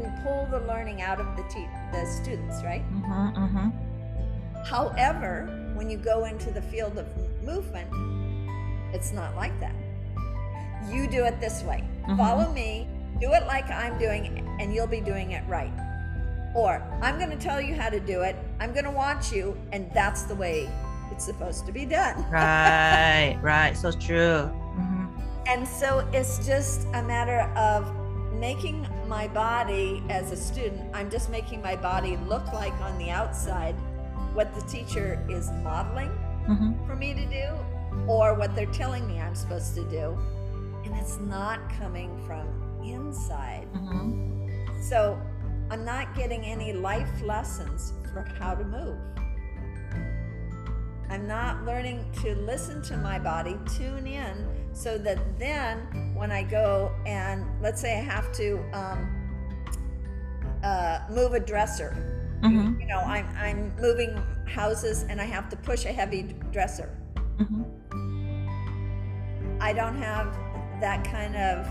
[0.00, 2.82] We pull, the learning out of the te- the students, right?
[2.92, 3.44] Mm-hmm.
[3.44, 4.64] Mm-hmm.
[4.64, 7.06] However, when you go into the field of
[7.42, 7.88] movement,
[8.94, 9.74] it's not like that.
[10.88, 11.84] You do it this way.
[12.06, 12.16] Mhm.
[12.16, 12.88] Follow me,
[13.20, 15.72] do it like I'm doing, and you'll be doing it right.
[16.54, 18.36] Or I'm going to tell you how to do it.
[18.58, 20.68] I'm going to watch you, and that's the way
[21.12, 22.24] it's supposed to be done.
[22.30, 23.38] Right.
[23.42, 23.76] Right.
[23.76, 24.48] So true.
[24.48, 25.06] Mm-hmm.
[25.46, 27.92] And so it's just a matter of
[28.34, 33.10] making my body as a student, I'm just making my body look like on the
[33.10, 33.74] outside
[34.32, 36.10] what the teacher is modeling
[36.48, 36.84] Mm-hmm.
[36.86, 37.54] for me to do
[38.08, 40.18] or what they're telling me I'm supposed to do.
[40.84, 42.48] And it's not coming from
[42.82, 43.68] inside.
[43.74, 44.80] Mm-hmm.
[44.82, 45.20] So
[45.70, 48.98] I'm not getting any life lessons for how to move.
[51.08, 56.42] I'm not learning to listen to my body, tune in, so that then when I
[56.42, 59.16] go and let's say I have to um,
[60.62, 61.96] uh, move a dresser.
[62.42, 62.80] Mm-hmm.
[62.80, 66.96] You know, I'm I'm moving houses and I have to push a heavy dresser.
[67.38, 67.62] Mm-hmm.
[69.60, 70.34] I don't have
[70.80, 71.66] that kind of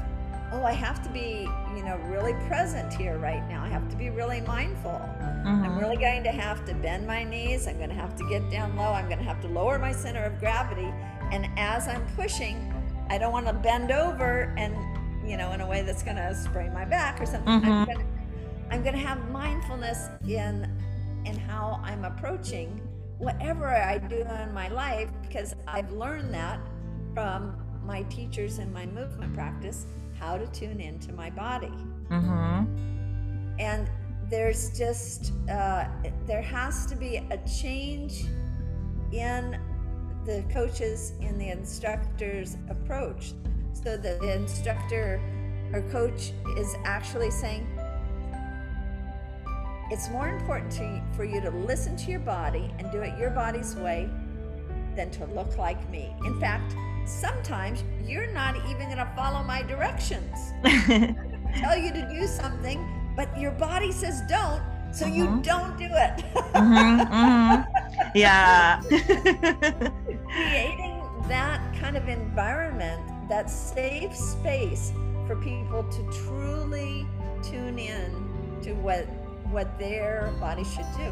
[0.52, 3.64] oh, I have to be, you know, really present here right now.
[3.64, 4.92] I have to be really mindful.
[4.92, 5.80] I'm Mm-hmm.
[5.80, 7.68] really going to have to bend my knees.
[7.68, 8.92] I'm going to have to get down low.
[8.92, 10.92] I'm going to have to lower my center of gravity.
[11.32, 12.74] And as I'm pushing,
[13.10, 14.76] I don't want to bend over and,
[15.28, 17.50] you know, in a way that's going to sprain my back or something.
[17.50, 17.86] I'm Mhm.
[17.86, 18.06] going to
[18.72, 20.69] I'm to have mindfulness in
[21.26, 22.80] in how I'm approaching
[23.17, 26.60] whatever I do in my life because I've learned that
[27.13, 29.86] from my teachers and my movement practice
[30.19, 31.74] how to tune into my body
[32.10, 33.56] Mm-hmm.
[33.60, 33.89] and
[34.30, 35.86] there's just uh,
[36.28, 38.26] there has to be a change
[39.12, 39.60] in
[40.30, 43.34] the coaches and the instructor's approach
[43.74, 45.20] so the instructor
[45.74, 47.68] or coach is actually saying
[49.89, 53.32] it's more important to, for you to listen to your body and do it your
[53.32, 54.08] body's way
[54.96, 56.13] than to look like me.
[56.24, 60.54] In fact sometimes you're not even going to follow my directions.
[61.56, 65.43] Tell you to do something, but your body says don't, so you Mhm.
[65.43, 66.23] don't do it.
[66.54, 66.99] mm-hmm.
[67.02, 67.62] Mm-hmm.
[68.15, 68.82] Yeah.
[70.34, 74.91] Creating that kind of environment, that safe space
[75.28, 77.06] for people to truly
[77.43, 78.10] tune in
[78.63, 79.06] to what
[79.52, 81.10] what their body should do.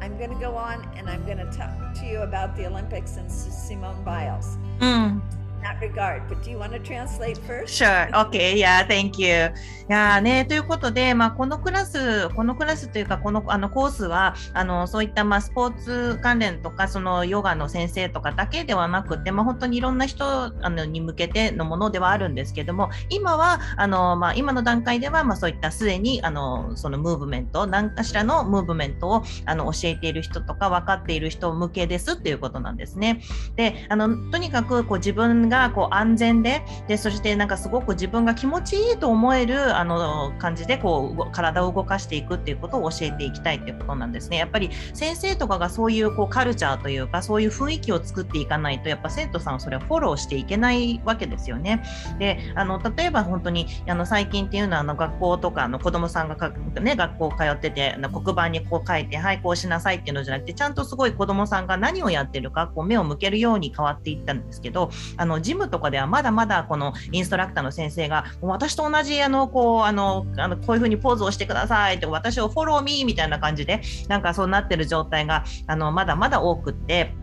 [0.00, 3.16] I'm going to go on and I'm going to talk to you about the Olympics
[3.16, 4.58] and Simone Biles.
[4.80, 5.22] うん。
[5.22, 5.22] In
[5.64, 7.74] that regard, but do you want to translate first?
[7.74, 8.08] Sure.
[8.28, 8.56] Okay.
[8.56, 8.86] Yeah.
[8.86, 9.52] Thank you.
[9.86, 33.20] いやね、ということで、まあ、このクラス、このクラスというか、このあのコースは、あのそういった、まあ、スポーツ関連とか、そのヨガの先生とかだけではなくて、まあ、本当にいろんな人あのに向けてのものではあるんですけども、今は、あのまあ、今の段階では、まあ、そういったすでにあのそのムーブメント、何かしらのムーブメントをあの教えている人とか、分かっている人向けですっていうことなんですね。
[33.56, 44.36] で、あのとにかくこう自分がこう安全で、でそしてなんかすごく自分が気持ちいいと思えるあの感じでこう体を動かしていくっていうことを教えていきたいっていうことなんですね。
[44.36, 51.82] やっぱり先生とかがそういうこうカルチャーというかそういう雰囲気を作っていかないとやっぱ生徒さんはそれをフォローしていけないわけですよね。
[52.18, 77.14] であの例えば本当にあの最近っていうのはあの学校とかの子どもさんがか、ね、学校通っててあの黒板にこう書いてはいこうしなさいっていうのじゃなくてちゃんとすごい子どもさんが何をやってるかこう目を向けるように変わっていったんですけどあのジムとかではまだまだこのインストラクターの先生が私と同じあのこうあのあのこういうふうにポーズをしてくださいって私をフォローミーみたいな感じでなんかそうなってる状態があのまだまだ多くって。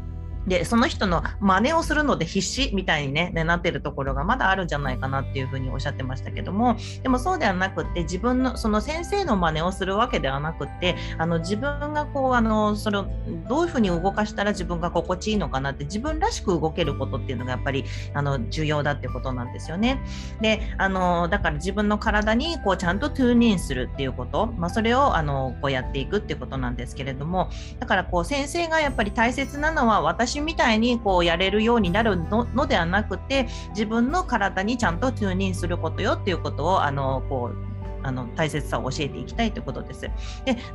[0.48, 13.06] でその人の真似をするので必死みたいに、ね、ねなってるところがまだあるんじゃないかなっていうふうにおっしゃってましたけどもでもそうではなくって自分のその先生の真似をするわけではなくってあの自分がこうあのそれを
[13.48, 20.02] どういうふうに動かしたら自分が心地いいのかなって自分らしく動けることっていうのがやっぱりあの重要だってことなんですよね。
[20.42, 27.50] であのだから自分の体にこうちゃんとトゥーンインするっていうこと、まあ、それをあのこうやっていくっていうことなんですけれども
[27.80, 37.71] だからこう先生がやっぱり大切なのは私私みたいにこうやれるようになるののではなくて自分の体にちゃんとチューングすることよっていうことをあのこう
[38.04, 40.02] あの大切さを教えていきたいということです。
[40.02, 40.12] で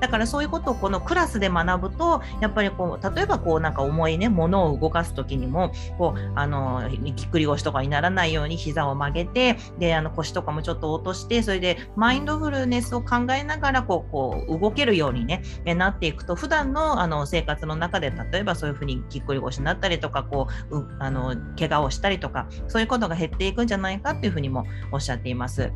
[0.01, 25.73] だからそういうことをこのクラスで学ぶとやっぱりこう例えばこうなんか重いねものを動かす時にもこうあのぎっくり腰とかにならないように膝を曲げてであの腰とかもちょっと落としてそれでマインドフルネスを考えながらこうこう動けるようにねえなっていくと普段のあの生活の中で例えばそういうふうにぎっくり腰になったりとかこううあの怪我をしたりとかそういうことが減っていくんじゃないかっていうふうにもおっしゃっています。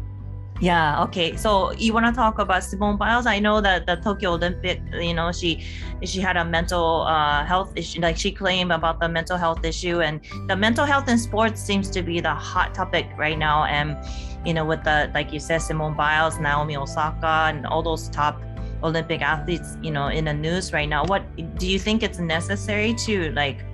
[0.60, 1.36] Yeah, okay.
[1.36, 3.24] So you want to talk about Simone Biles?
[3.24, 5.64] I know that the Tokyo Olympic, you know, she
[6.04, 10.02] she had a mental uh, health issue, like she claimed about the mental health issue,
[10.02, 13.64] and the mental health in sports seems to be the hot topic right now.
[13.64, 13.96] And
[14.44, 18.38] you know, with the like you said, Simone Biles, Naomi Osaka, and all those top
[18.82, 21.04] Olympic athletes, you know, in the news right now.
[21.06, 21.22] What
[21.58, 23.64] do you think it's necessary to like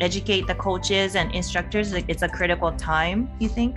[0.00, 1.92] educate the coaches and instructors?
[1.92, 3.28] Like, it's a critical time.
[3.40, 3.76] You think?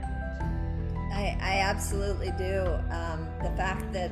[1.12, 2.66] I, I absolutely do.
[2.92, 4.12] Um, the fact that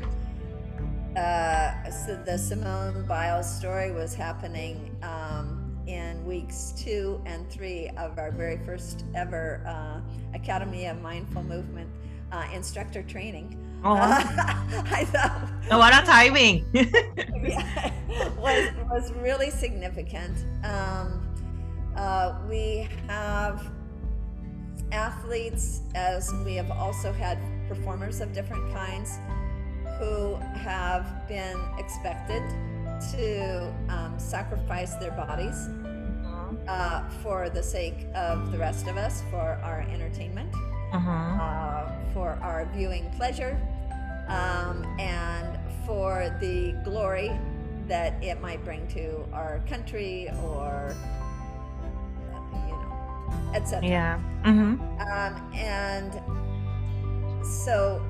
[1.18, 8.20] uh, so the Simone Biles story was happening um, in weeks two and three of
[8.20, 10.02] our very first ever uh,
[10.36, 11.90] Academy of Mindful Movement
[12.32, 13.58] uh, instructor training.
[13.84, 16.66] Oh, I thought what a timing!
[16.74, 17.92] yeah,
[18.38, 20.46] was was really significant.
[20.64, 21.24] Um,
[21.96, 23.72] uh, we have
[24.92, 29.18] athletes, as we have also had performers of different kinds,
[30.00, 32.44] who have been expected
[33.12, 35.68] to um, sacrifice their bodies
[36.48, 36.56] Mm-hmm.
[36.70, 41.40] uh, for the sake of the rest of us, for our entertainment, Mm-hmm.
[41.42, 43.60] uh, for our viewing pleasure,
[44.30, 47.32] um, and for the glory
[47.88, 50.96] that it might bring to our country or,
[53.54, 53.88] etc.
[53.88, 54.20] Yeah.
[54.44, 54.82] Mm-hmm.
[55.02, 56.22] Um, and
[57.46, 58.02] so,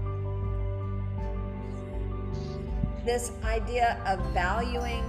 [3.06, 5.04] this idea of valuing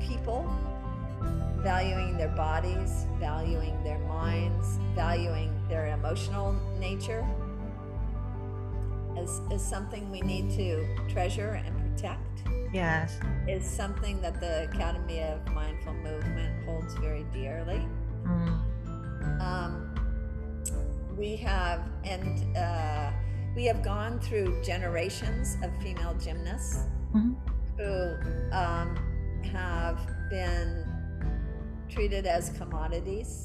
[0.00, 0.50] people,
[1.58, 7.26] valuing their bodies, valuing their minds, valuing their emotional nature
[9.16, 12.42] is, is something we need to treasure and protect.
[12.72, 13.18] Yes.
[13.48, 17.82] Is something that the Academy of Mindful Movement holds very dearly.
[18.24, 18.69] Mm.
[19.40, 19.94] Um,
[21.16, 23.10] we have and uh,
[23.54, 27.34] we have gone through generations of female gymnasts Mhm.
[27.76, 28.96] who um,
[29.52, 29.98] have
[30.30, 30.86] been
[31.88, 33.44] treated as commodities,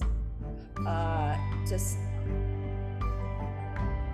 [0.85, 1.35] uh,
[1.67, 1.97] just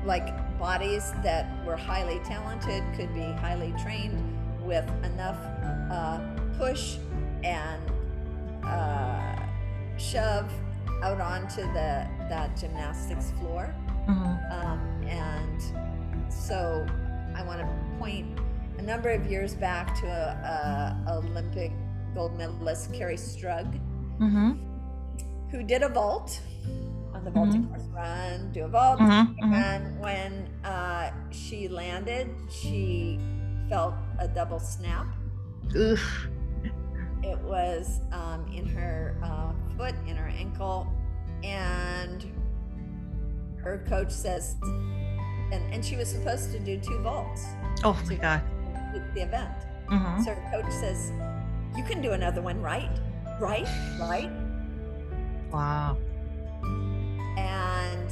[0.05, 4.17] like bodies that were highly talented, could be highly trained
[4.65, 5.37] with enough
[5.91, 6.19] uh,
[6.57, 6.97] push
[7.43, 7.81] and
[8.63, 9.35] uh,
[9.97, 10.49] shove
[11.01, 13.73] out onto the that gymnastics floor.
[14.07, 14.51] Mm-hmm.
[14.51, 16.85] Um, and so
[17.35, 17.67] I want to
[17.99, 18.27] point
[18.77, 21.71] a number of years back to a, a Olympic
[22.15, 23.79] gold medalist Kerri Strug,
[24.19, 24.51] Mm-hmm.
[25.49, 26.39] who did a vault
[27.13, 29.53] on the vaulting horse run, do a vault, Mm-hmm.
[29.53, 33.19] and when uh, she landed, she
[33.69, 35.07] felt a double snap.
[35.75, 36.27] Oof.
[37.23, 40.87] It was um, in her uh, foot, in her ankle,
[41.43, 42.25] and
[43.63, 44.55] her coach says,
[45.51, 47.45] and, and she was supposed to do two vaults
[47.83, 48.41] Oh my God.
[49.15, 49.51] the event.
[49.89, 50.21] Mm-hmm.
[50.23, 51.11] So her coach says,
[51.75, 52.91] You can do another one, right?
[53.39, 53.67] Right?
[53.99, 54.29] Right?
[55.51, 55.97] Wow.
[57.37, 58.09] And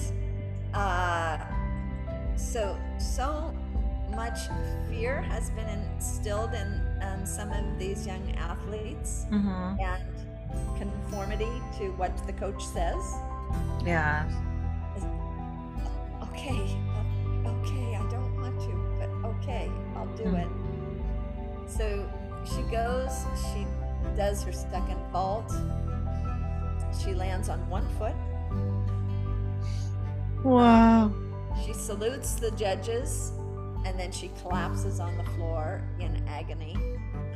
[0.73, 1.38] uh,
[2.36, 3.53] so, so
[4.15, 4.39] much
[4.89, 9.79] fear has been instilled in um, some of these young athletes Mm-hmm.
[9.79, 10.03] and
[10.77, 13.15] conformity to what the coach says.
[13.85, 14.29] Yeah.
[16.23, 16.77] Okay,
[17.45, 20.43] okay, I don't want to, but okay, I'll do Mm.
[20.43, 21.69] it.
[21.69, 22.09] So
[22.45, 23.12] she goes,
[23.51, 23.65] she
[24.15, 25.51] does her second vault.
[27.03, 28.15] She lands on one foot.
[30.43, 31.12] Wow.
[31.65, 33.31] She salutes the judges
[33.85, 36.75] and then she collapses on the floor in agony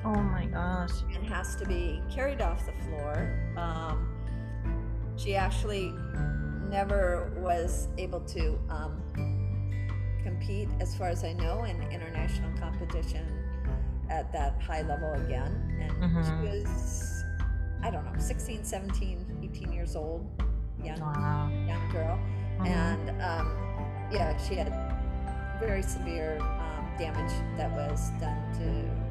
[0.05, 0.91] Oh my gosh.
[1.15, 3.31] and has to be carried off the floor.
[3.57, 4.09] Um,
[5.15, 5.93] she actually
[6.69, 9.01] never was able to um,
[10.23, 13.25] compete, as far as I know, in international competition
[14.09, 15.51] at that high level again.
[15.79, 16.25] And Mhm.
[16.25, 17.23] she was,
[17.81, 20.25] I don't know, 16, 17, 18 years old,
[20.83, 21.49] young, Wow.
[21.67, 22.19] young girl.
[22.59, 22.67] Mhm.
[22.67, 24.71] And um, yeah, she had
[25.59, 29.02] very severe um, damage that was done to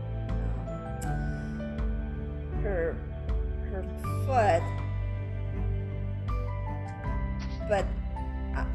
[2.62, 2.96] her
[3.70, 3.85] her
[4.27, 4.62] foot.
[7.68, 7.87] But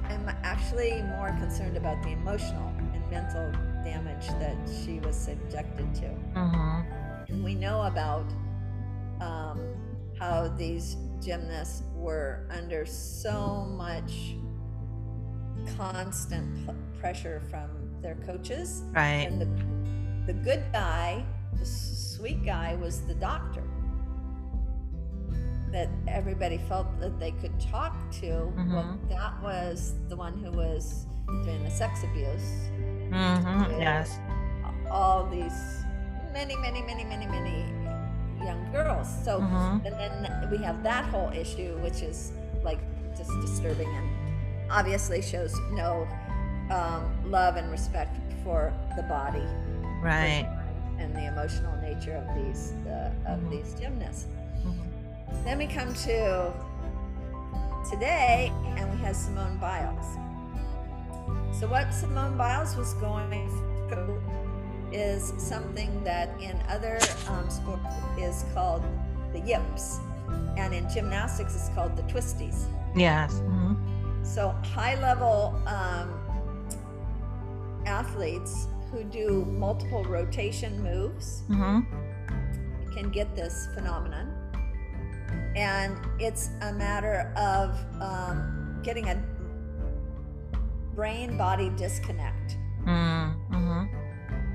[0.09, 3.51] I'm actually more concerned about the emotional and mental
[3.83, 6.09] damage that she was subjected to.
[6.35, 7.31] Mm-hmm.
[7.33, 8.25] And we know about
[9.19, 9.59] um,
[10.19, 14.35] how these gymnasts were under so much
[15.77, 17.69] constant p- pressure from
[18.01, 18.83] their coaches.
[18.91, 19.27] Right.
[19.27, 21.25] And the, the good guy,
[21.59, 23.63] the sweet guy, was the doctor
[25.77, 28.29] that everybody felt that they could talk to.
[28.55, 29.09] Well, Mhm.
[29.09, 31.05] that was the one who was
[31.45, 32.49] doing the sex abuse
[33.11, 33.79] Mm-hmm.
[33.79, 34.19] Yes.
[34.89, 35.59] all these
[36.33, 37.57] many, many, many, many, many
[38.43, 39.07] young girls.
[39.25, 39.85] So, Mhm.
[39.85, 42.31] and then we have that whole issue, which is
[42.63, 42.79] like
[43.15, 44.07] just disturbing and
[44.71, 46.07] obviously shows no
[46.69, 48.13] um, love and respect
[48.43, 49.47] for the body
[50.01, 50.45] Right.
[50.99, 53.49] and the emotional nature of these uh, of Mhm.
[53.51, 54.27] these gymnasts.
[55.43, 56.53] Then we come to
[57.89, 60.17] today, and we have Simone Biles.
[61.57, 63.49] So, what Simone Biles was going
[63.87, 64.21] through
[64.91, 68.83] is something that in other um, sports is called
[69.33, 69.99] the yips,
[70.57, 72.65] and in gymnastics is called the twisties.
[72.95, 73.35] Yes.
[73.35, 74.23] Mm-hmm.
[74.23, 76.13] So, high level um,
[77.85, 82.93] athletes who do multiple rotation moves Mm-hmm.
[82.93, 84.33] can get this phenomenon.
[85.57, 89.19] And it's a matter of um, getting a
[90.95, 92.57] brain body disconnect.
[92.85, 93.83] Mm-hmm.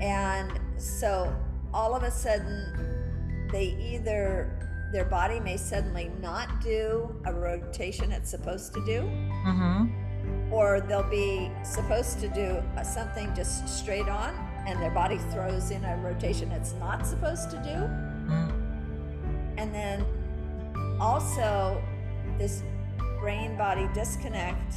[0.01, 1.31] and so
[1.71, 4.49] all of a sudden they either
[4.91, 9.01] their body may suddenly not do a rotation it's supposed to do
[9.45, 10.51] Mm-hmm.
[10.51, 14.33] or they'll be supposed to do uh, something just straight on
[14.65, 19.59] and their body throws in a rotation it's not supposed to do Mm-hmm.
[19.59, 20.03] and then
[20.99, 21.81] also
[22.37, 22.63] this
[23.19, 24.73] brain body disconnect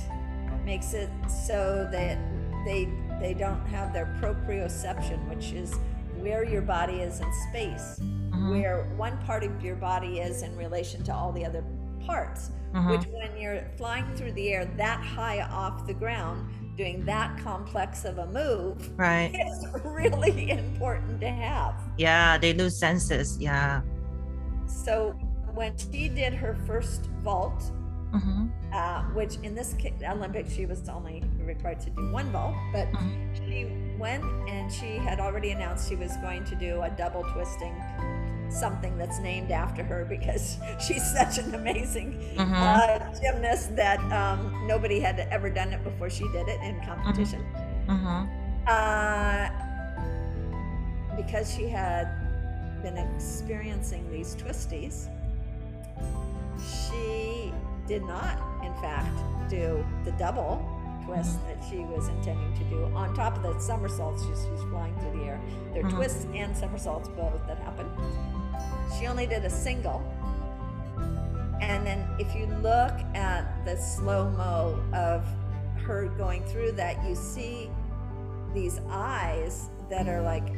[0.64, 2.18] makes it so that
[2.64, 2.88] they
[3.20, 5.74] they don't have their proprioception which is
[6.18, 8.50] where your body is in space Mm-hmm.
[8.50, 11.64] where one part of your body is in relation to all the other
[12.04, 12.90] parts Mhm.
[12.90, 18.04] which when you're flying through the air that high off the ground doing that complex
[18.04, 19.32] of a move Right.
[19.48, 23.38] is really important to have Yeah, they lose senses.
[23.40, 23.80] Yeah.
[24.66, 25.14] so
[25.56, 27.72] when she did her first vault
[28.14, 28.46] Mm-hmm.
[28.72, 29.74] uh, which in this
[30.08, 33.34] Olympics she was only required to do one vault, but Mhm.
[33.36, 33.66] she
[33.98, 37.74] went and she had already announced she was going to do a double twisting
[38.48, 42.52] something that's named after her because she's such an amazing Mhm.
[42.54, 47.42] uh, gymnast that um, nobody had ever done it before she did it in competition.
[47.88, 48.20] Mm-hmm.
[48.68, 49.48] Uh,
[51.16, 52.06] because she had
[52.82, 55.08] been experiencing these twisties,
[56.60, 57.52] she
[57.86, 59.08] did not, in fact,
[59.48, 60.64] do the double
[61.04, 64.22] twist that she was intending to do on top of the somersaults.
[64.26, 65.40] She's, she's flying through the air.
[65.72, 65.94] There are Mhm.
[65.96, 67.86] twists and somersaults both that happen.
[68.98, 70.02] She only did a single.
[71.60, 75.24] And then if you look at the slow mo of
[75.84, 77.70] her going through that, you see
[78.52, 80.48] these eyes that are like,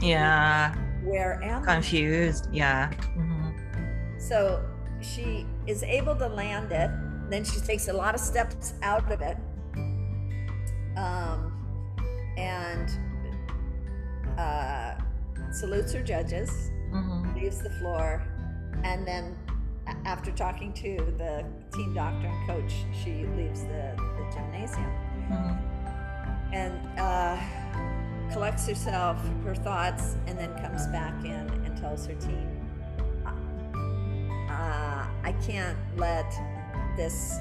[0.00, 0.74] Yeah.
[1.04, 1.74] where am I?
[1.74, 2.48] Confused.
[2.52, 2.90] Yeah.
[2.90, 3.41] Mm-hmm.
[4.28, 4.62] So
[5.00, 6.90] she is able to land it.
[7.28, 9.36] Then she takes a lot of steps out of it.
[10.96, 11.52] Um,
[12.36, 12.90] and
[14.38, 14.94] uh,
[15.52, 17.34] salutes her judges, Mm-hmm.
[17.38, 18.22] leaves the floor,
[18.84, 19.34] and then
[20.04, 21.42] after talking to the
[21.74, 24.92] team doctor and coach, she leaves the, the gymnasium
[25.30, 26.54] Mm-hmm.
[26.54, 27.38] and uh,
[28.30, 32.51] collects herself, her thoughts, and then comes back in and tells her team,
[34.52, 36.30] uh, I can't let
[36.96, 37.38] this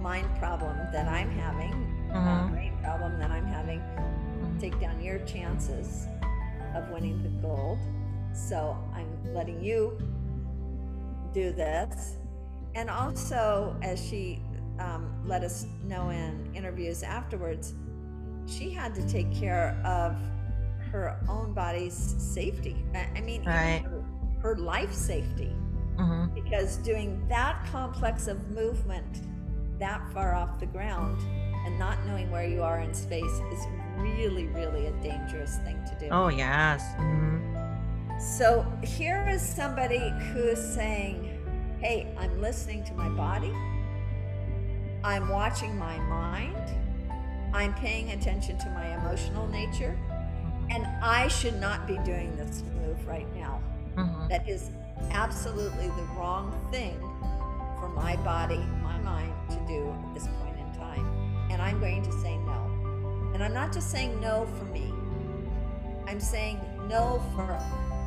[0.00, 1.72] mind problem that I'm having,
[2.12, 2.50] uh, Mhm.
[2.50, 3.82] brain problem that I'm having,
[4.58, 6.06] take down your chances
[6.74, 7.78] of winning the gold.
[8.32, 9.98] So I'm letting you
[11.32, 12.16] do this.
[12.74, 14.40] And also, as she
[14.78, 17.74] um, let us know in interviews afterwards,
[18.46, 20.14] she had to take care of
[20.92, 22.84] her own body's safety.
[22.94, 23.82] I I mean, Right.
[23.84, 24.04] her,
[24.42, 25.54] her life safety
[25.98, 26.34] Mm-hmm.
[26.34, 29.22] because doing that complex of movement
[29.78, 31.20] that far off the ground
[31.64, 33.66] and not knowing where you are in space is
[33.96, 36.08] really, really a dangerous thing to do.
[36.10, 36.82] Oh yes.
[36.98, 38.20] Mm-hmm.
[38.20, 41.32] So here is somebody who's saying,
[41.80, 43.52] Hey, I'm listening to my body,
[45.04, 46.56] I'm watching my mind,
[47.52, 49.98] I'm paying attention to my emotional nature,
[50.70, 53.60] and I should not be doing this move right now.
[53.96, 54.28] Mm-hmm.
[54.28, 54.70] That is
[55.10, 56.98] absolutely the wrong thing
[57.80, 61.06] for my body, my mind to do at this point in time.
[61.50, 63.30] And I'm going to say no.
[63.34, 64.92] And I'm not just saying no for me,
[66.06, 67.58] I'm saying no for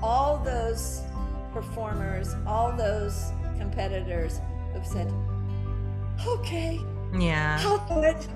[0.02, 1.02] all those
[1.54, 4.40] performers, all those competitors
[4.74, 5.12] who've said,
[6.26, 6.80] okay,
[7.14, 7.58] Yeah.
[7.62, 8.28] I'll do it.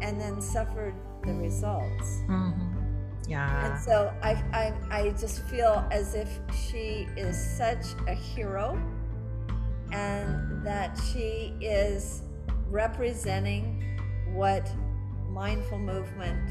[0.00, 0.94] And then suffered
[1.24, 2.22] the results.
[2.28, 2.71] Mm-hmm.
[3.28, 3.72] Yeah.
[3.72, 6.28] And so I, I, I just feel as if
[6.68, 8.80] she is such a hero
[9.92, 12.22] and that she is
[12.70, 13.82] representing
[14.32, 14.70] what
[15.30, 16.50] mindful movement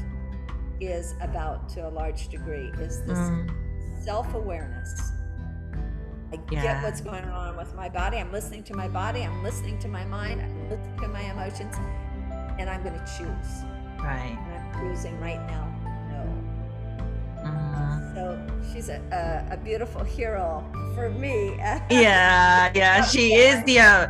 [0.80, 3.50] is about to a large degree is this Mm.
[4.04, 5.12] self-awareness
[6.32, 6.62] i Yeah.
[6.62, 9.88] get what's going on with my body i'm listening to my body i'm listening to
[9.88, 11.76] my mind i'm listening to my emotions
[12.58, 13.64] and i'm going to choose
[14.02, 14.36] Right.
[14.36, 15.71] and i'm choosing right now
[18.72, 21.56] she's a, a, a beautiful hero for me.
[21.90, 22.70] Yeah.
[22.74, 23.04] Yeah.
[23.04, 23.80] She is the.
[23.80, 24.06] Uh,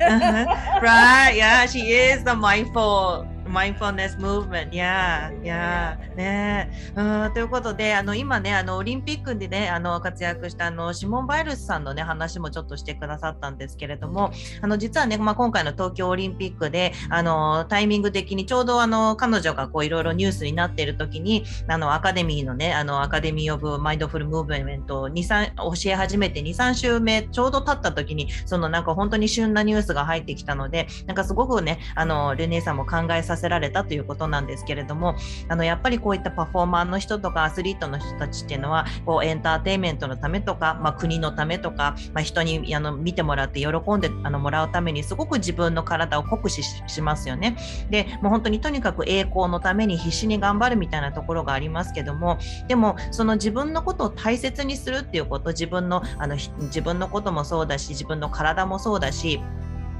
[0.00, 0.80] uh-huh.
[0.82, 1.32] Right.
[1.36, 1.66] Yeah.
[1.66, 4.70] She is the mindful mindfulness movement.
[4.70, 5.32] Yeah.
[5.42, 5.96] Yeah.
[6.16, 14.30] ねうんということで、あの今ね、あのオリンピックでね、あの活躍したあのシモン・バイルスさんのね話もちょっとしてくださったんですけれども、
[14.60, 35.16] あの実はね、まあ今回の東京オリンピックで、あのタイミング的にちょうどあの彼女がこういろいろニュースになっている時に、あのアカデミーのね、あのアカデミー・オブ・マインドフル・ムーブメントを2、3教え始めて2、3週目ちょうど経った時に、そのなんか本当に旬なニュースが入ってきたので、なんかすごくね、あのルネさんも考えさせせられたということなんですけれども
[35.48, 47.56] あのやっぱりこういったパフォーマーの人とかアスリートの人たちっていうのはこうエンターテインメントのためとか、まあ、国のためとか、まあ、人にあの見てもらって喜んであのもらうためにすごく自分の体を酷使しますよね。
[47.90, 59.40] でもう本当にとにかく栄光のために必死に頑張るみたいなところがありますけどもでもその自分のことを大切にするっていうこと自分のあの自分のこともそうだし自分の体もそうだし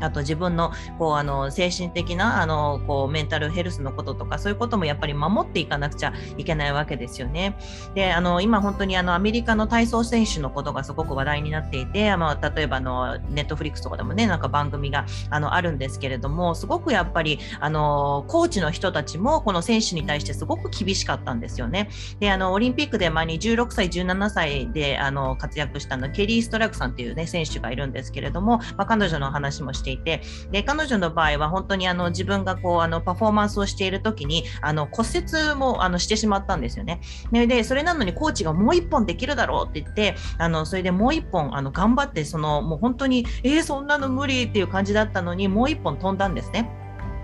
[0.01, 7.57] あと自分のこうあの精神的なあのこうメンタルヘルスのこととかそういうこともやっぱり守っていかなくちゃいけないわけですよね。
[7.95, 21.89] であの今本当にあのアメリカの体操選手のことがすごく話題になっていて、まあ、例えばのネットフリックスとかでもねなんか番組があのあるんですけれどもすごくやっぱりあのコーチの人たちもこの選手に対してすごく厳しかったんですよね。
[22.21, 30.21] であのオリンピックで前に16歳17歳であの活躍したのケリー・ストラクさんっていうね選手がいるんですけれども、まあ、彼女の話もしてしていて
[30.51, 37.01] で彼女の場合は本当にあの自分がこうあのパフォーマンスをしている時にあの骨折もあのしてしまったんですよね。
[37.33, 46.71] ででそれなのにコーチがもう1本できるだろうって言ってあのそれでもう1本あの頑張ってそのもう本当にえー、そんなの無理っていう感じだったのにもう1本飛んだんですね。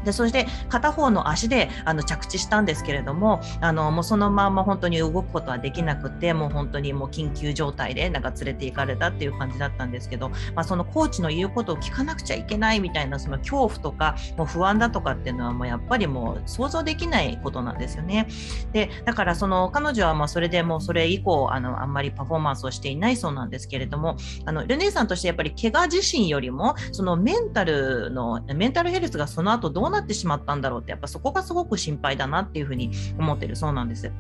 [0.05, 18.29] でそして片方の足であの着地したんですけれどもあのもうそのまま本当に動くことはできなくてもう本当にもう緊急状態でなんか連れて行かれたっていう感じだったんですけど、まあ、そのコーチの言うことを聞かなくちゃいけないみたいなその恐怖とかもう不安だとかっていうのはもうやっぱりもう想像できないことなんですよね。
[18.73, 34.13] でだからその彼女はまあそれでもうそれ以降あのあんまりパフォーマンスをしていないそうなんですけれどもあのルネさんとしてやっぱり怪我自身よりもそのメンタルのメンタルヘルスがその後どうなってしまったんだろうってやっぱそこがすごく心配だなっていうふうに思ってるそうなんです。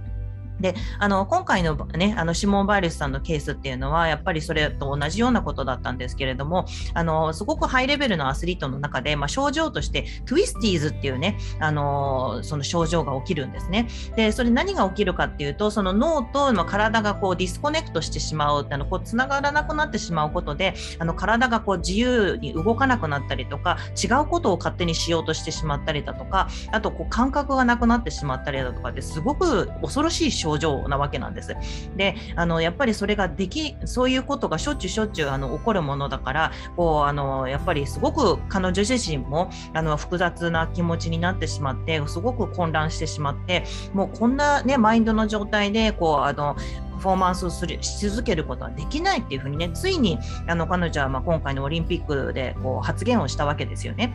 [0.60, 13.88] であの今回の,、ね、あのシモン・バイルスさんのケースっていうのはやっぱりそれと同じようなことだったんですけれどもあのすごくハイレベルのアスリートの中で、まあ、症状としてトゥイスティーズっていうねあのその症状が起きるんですね。
[14.16, 31.56] でそれ何が起きるかっていうとその脳との体がこうディスコネクトしてしまうあのこうつながらなくなってしまうことであの体がこう自由に動かなくなったりとか違うことを勝手にしようとしてしまったりだとかあとこう感覚がなくなってしまったりだとかですごく恐ろしい症症状なわけなんです。
[31.96, 43.64] であのやっぱりそれができそういうことがしょっちゅうしょっちゅうあの起こるものだからこうあのやっぱりすごく彼女自身もあの複雑な気持ちになってしまってすごく混乱してしまって
[43.94, 46.56] もうこんな、ね、マインドの状態でこうあの
[46.94, 54.14] パフォーマンスをするし続けることはできないっていうふうにねついにあの彼女はま今回のオリンピックでこう発言をしたわけですよね。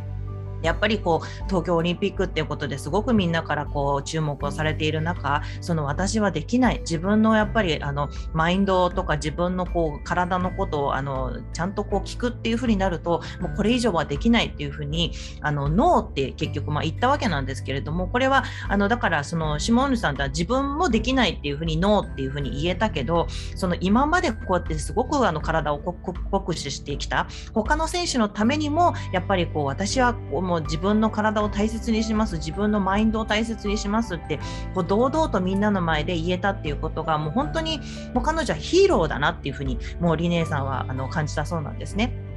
[0.62, 34.40] やっぱりこう東京オリンピックっていうことですごくみんなからこう注目をされている中その私はできない自分のやっぱりあのマインドとか自分のこう体のことをあのちゃんとこう聞くっていうふうになるともうこれ以上はできないっていうふうにあのノーって結局まあ言ったわけなんですけれどもこれはあのだからそのシモンヌさんとは自分もできないっていうふうにノーっていうふうに言えたけどその今までこうやってすごくあの体を酷使してきた他の選手のためにもやっぱりこう私はこうもう自分の体を大切にします自分のマインドを大切にしますって
[34.74, 37.80] こう堂々とみんなの前で言えたっていうことがもう本当に
[38.16, 42.29] もう彼女はヒーローだなっていうふうにもうリネーさんはあの感じたそうなんですね。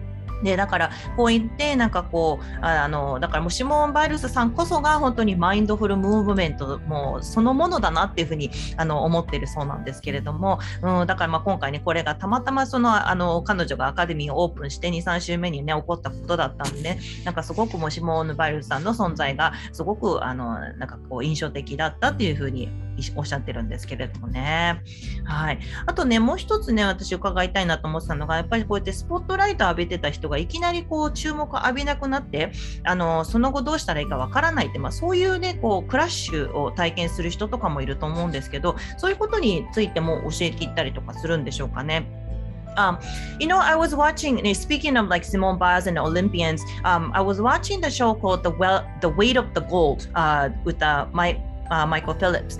[0.42, 22.68] でだからこう言ってなんかこうあのだからもうシモン・バイルスさんこそが本当にマインドフルムーブメントもうそのものだなっていうふうにあの思ってるそうなんですけれども、うん、だからまあ今回ねこれがたまたまそのあの彼女がアカデミーをオープンして23週目にね起こったことだったんで、ね、なんかすごくもうシモン・バイルスさんの存在がすごくあのなんかこう印象的だったっていうふうに
[23.16, 24.82] おっしゃってるんですけれどもね。
[25.24, 25.58] はい。
[25.86, 32.52] あとね、もう一つね、私伺いたいなと思ってたのが、やっぱりこうやってスポットライト浴びてた人がいきなりこう注目を浴びなくなって、
[32.84, 42.22] あの、その後どうしたらいいかわからないって、まあそういうね、こう、クラッシュを体験する人とかもいると思うんですけど、そういうことについても教えていったりとかするんでしょうかね。
[42.76, 42.98] Um,
[43.38, 44.42] you know, I was watching.
[44.54, 48.50] Speaking of like Simone Biles and Olympians, um, I was watching the show called "The
[48.50, 51.40] Well, The Weight of the Gold" uh, with uh, my
[51.70, 52.58] uh, Michael Phillips.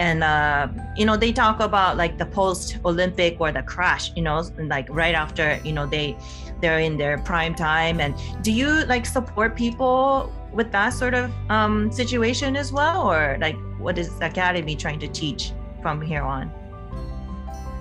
[0.00, 4.22] And, uh, you know, they talk about like the post Olympic or the crash, you
[4.22, 6.16] know, like right after, you know, they,
[6.62, 8.00] they're in their prime time.
[8.00, 13.12] And do you like support people with that sort of um, situation as well?
[13.12, 16.50] Or like what is the Academy trying to teach from here on?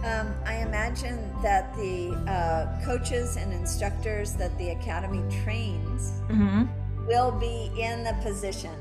[0.04, 6.66] Um, I imagine that the uh, coaches and instructors that the academy trains mm-hmm.
[7.08, 8.76] will be in the position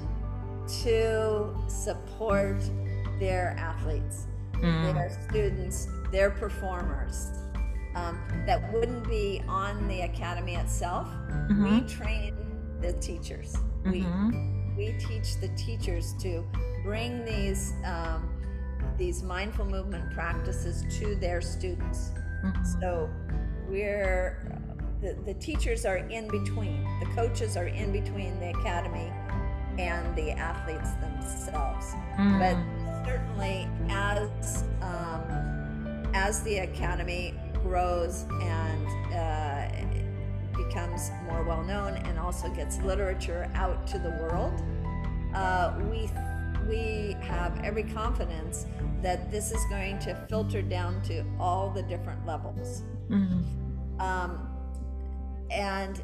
[0.82, 2.57] to support
[3.19, 4.95] their athletes, mm.
[4.95, 7.31] their students, their performers.
[7.95, 11.09] Um, that wouldn't be on the academy itself.
[11.09, 11.64] Mm-hmm.
[11.64, 12.37] We train
[12.81, 13.57] the teachers.
[13.85, 14.77] Mm-hmm.
[14.77, 16.45] We we teach the teachers to
[16.85, 18.29] bring these um,
[18.97, 22.12] these mindful movement practices to their students.
[22.45, 22.81] Mm-hmm.
[22.81, 23.11] So
[23.69, 24.59] we're
[25.01, 29.12] the, the teachers are in between, the coaches are in between the academy
[29.79, 31.93] and the athletes themselves.
[32.19, 32.39] Mm.
[32.39, 39.69] But certainly, as um, as the academy grows and uh,
[40.57, 44.63] becomes more well known, and also gets literature out to the world,
[45.35, 46.11] uh, we
[46.69, 48.67] we have every confidence
[49.03, 52.83] that this is going to filter down to all the different levels.
[53.09, 54.01] Mm-hmm.
[54.01, 54.49] Um,
[55.51, 56.03] and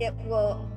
[0.00, 0.68] it will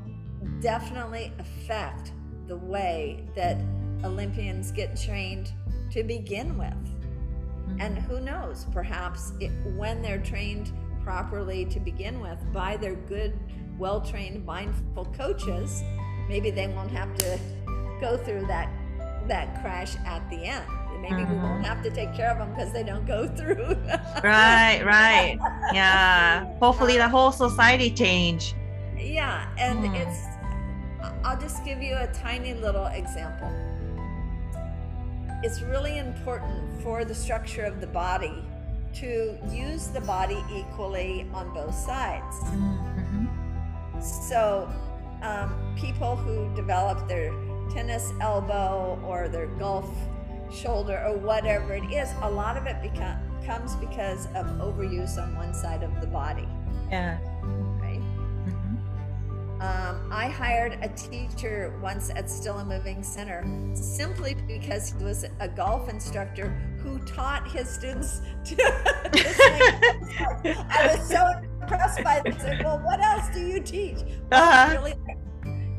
[0.62, 2.12] definitely affect
[2.47, 3.57] the way that
[4.03, 5.51] Olympians get trained
[5.91, 6.69] to begin with.
[6.71, 7.81] Mm-hmm.
[7.81, 10.71] And who knows, perhaps it, when they're trained
[11.03, 13.37] properly to begin with by their good,
[13.77, 15.83] well trained, mindful coaches,
[16.27, 17.39] maybe they won't have to
[17.99, 18.69] go through that
[19.27, 20.65] that crash at the end.
[21.01, 21.33] Maybe mm-hmm.
[21.33, 23.75] we won't have to take care of them because they don't go through.
[24.23, 25.39] right, right.
[25.73, 26.45] Yeah.
[26.59, 28.53] Hopefully the whole society change.
[28.97, 29.95] Yeah, and mm.
[29.95, 30.31] it's
[31.23, 33.49] I'll just give you a tiny little example.
[35.43, 38.43] It's really important for the structure of the body
[38.95, 42.35] to use the body equally on both sides.
[42.43, 44.01] Mm-hmm.
[44.01, 44.71] So,
[45.21, 47.33] um, people who develop their
[47.71, 49.89] tennis elbow or their golf
[50.53, 55.35] shoulder or whatever it is, a lot of it become, comes because of overuse on
[55.35, 56.47] one side of the body.
[56.89, 57.17] Yeah.
[59.62, 63.45] Um, I hired a teacher once at Still & Moving Center
[63.76, 66.49] simply because he was a golf instructor
[66.80, 68.55] who taught his students to.
[70.68, 71.28] I was so
[71.62, 72.43] impressed by this.
[72.64, 73.99] Well, what else do you teach?
[74.32, 74.78] Uh-huh.
[74.78, 74.95] Really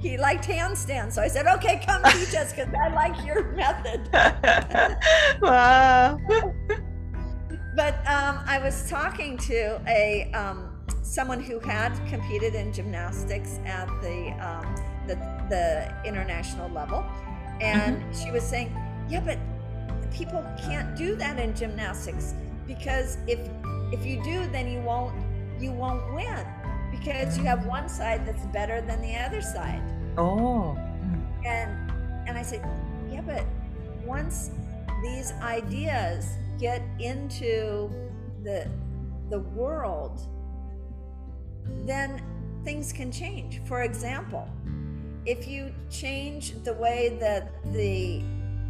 [0.02, 1.12] he liked handstands.
[1.12, 4.08] So I said, okay, come teach us because I like your method.
[5.42, 6.18] wow.
[7.76, 10.71] but um, I was talking to a um,
[11.12, 14.64] someone who had competed in gymnastics at the um,
[15.06, 15.14] the,
[15.50, 17.04] the, international level,
[17.60, 18.24] and mm-hmm.
[18.24, 18.74] she was saying,
[19.10, 19.36] yeah, but
[20.10, 22.34] people can't do that in gymnastics
[22.66, 23.38] because if
[23.92, 25.12] if you do, then you won't
[25.60, 26.46] you won't win
[26.90, 29.82] because you have one side that's better than the other side.
[30.16, 30.78] Oh.
[31.44, 31.70] And
[32.26, 32.66] and I said,
[33.10, 33.44] yeah, but
[34.06, 34.50] once
[35.02, 36.26] these ideas
[36.58, 37.90] get into
[38.44, 38.66] the
[39.28, 40.26] the world,
[41.84, 42.22] then
[42.64, 43.60] things can change.
[43.66, 44.48] For example,
[45.26, 48.22] if you change the way that the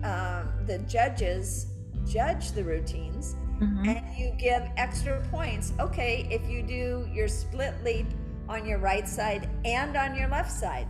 [0.04, 1.66] um, the judges
[2.06, 3.88] judge the routines, mm-hmm.
[3.88, 5.72] and you give extra points.
[5.78, 8.06] Okay, if you do your split leap
[8.48, 10.88] on your right side and on your left side,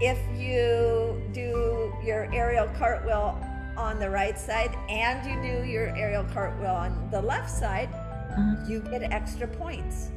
[0.00, 3.40] if you do your aerial cartwheel
[3.76, 8.70] on the right side and you do your aerial cartwheel on the left side, mm-hmm.
[8.70, 10.10] you get extra points.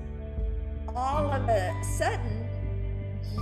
[0.96, 2.48] All of a sudden,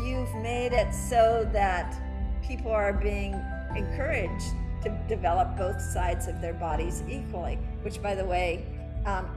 [0.04, 1.96] you've made it so that
[2.44, 3.34] people are being
[3.76, 8.66] encouraged to develop both sides of their bodies equally, which, by the way,
[9.06, 9.30] um,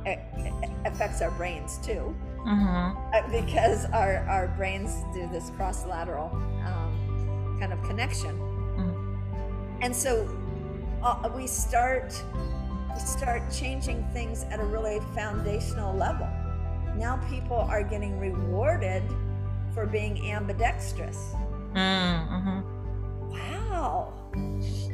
[0.85, 2.15] affects our brains too.
[2.47, 3.31] Mm-hmm.
[3.31, 6.29] because our, our brains do this cross lateral
[6.67, 8.37] um, kind of connection.
[8.37, 9.83] Mm-hmm.
[9.83, 10.29] And so
[11.05, 12.21] uh, we start
[12.93, 16.29] we start changing things at a really foundational level.
[16.97, 19.03] Now people are getting rewarded
[19.75, 21.35] for being ambidextrous.
[21.75, 22.61] Mm-hmm.
[23.31, 24.13] Wow.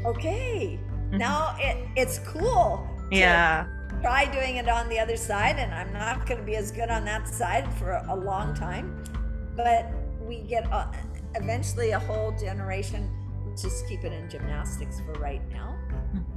[0.06, 0.78] Okay.
[0.78, 1.18] Mm-hmm.
[1.18, 2.86] Now it, it's cool.
[3.10, 3.66] Yeah.
[4.00, 6.88] Try doing it on the other side, and I'm not going to be as good
[6.88, 9.02] on that side for a long time.
[9.56, 9.90] But
[10.20, 10.92] we get a,
[11.34, 13.10] eventually a whole generation.
[13.60, 15.76] Just keep it in gymnastics for right now.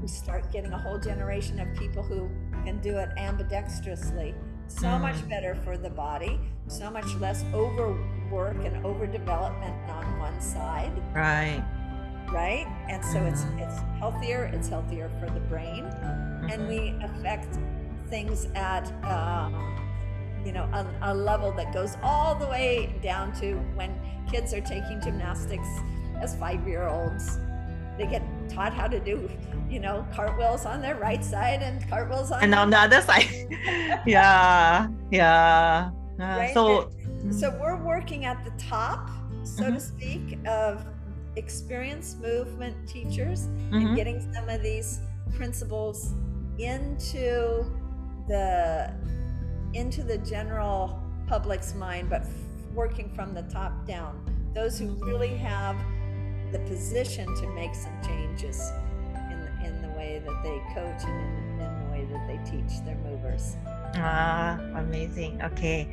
[0.01, 2.29] We start getting a whole generation of people who
[2.65, 4.33] can do it ambidextrously.
[4.79, 5.01] So mm.
[5.01, 10.91] much better for the body, so much less overwork and overdevelopment on one side.
[11.13, 11.63] Right
[12.31, 12.65] right?
[12.87, 13.59] And so it's mm-hmm.
[13.59, 14.45] it's healthier.
[14.53, 15.85] It's healthier for the brain,
[16.49, 17.03] and we mm-hmm.
[17.03, 17.57] affect
[18.09, 19.53] things at um,
[20.45, 23.93] you know a, a, level that goes all the way down to when
[24.29, 25.67] kids are taking gymnastics
[26.21, 27.37] as five year olds.
[27.97, 29.29] They get taught how to do
[29.69, 33.27] you know cartwheels on their right side and cartwheels on and on the other side.
[34.05, 35.91] yeah, yeah.
[36.19, 36.53] Uh, right?
[36.53, 36.91] So.
[37.31, 39.09] so we're working at the top,
[39.43, 39.73] so mm-hmm.
[39.75, 40.85] to speak, of
[41.35, 43.75] experienced movement teachers mm-hmm.
[43.75, 44.99] and getting some of these
[45.35, 46.13] principles
[46.59, 47.65] into
[48.27, 48.93] the
[49.73, 52.25] into the general public's mind but
[52.73, 54.19] working from the top down
[54.53, 55.77] those who really have
[56.51, 58.71] the position to make some changes
[59.31, 62.39] in the, in the way that they coach and in, in the way that they
[62.49, 63.57] teach their movers.
[63.93, 65.37] ああ、amazing.
[65.39, 65.87] OK。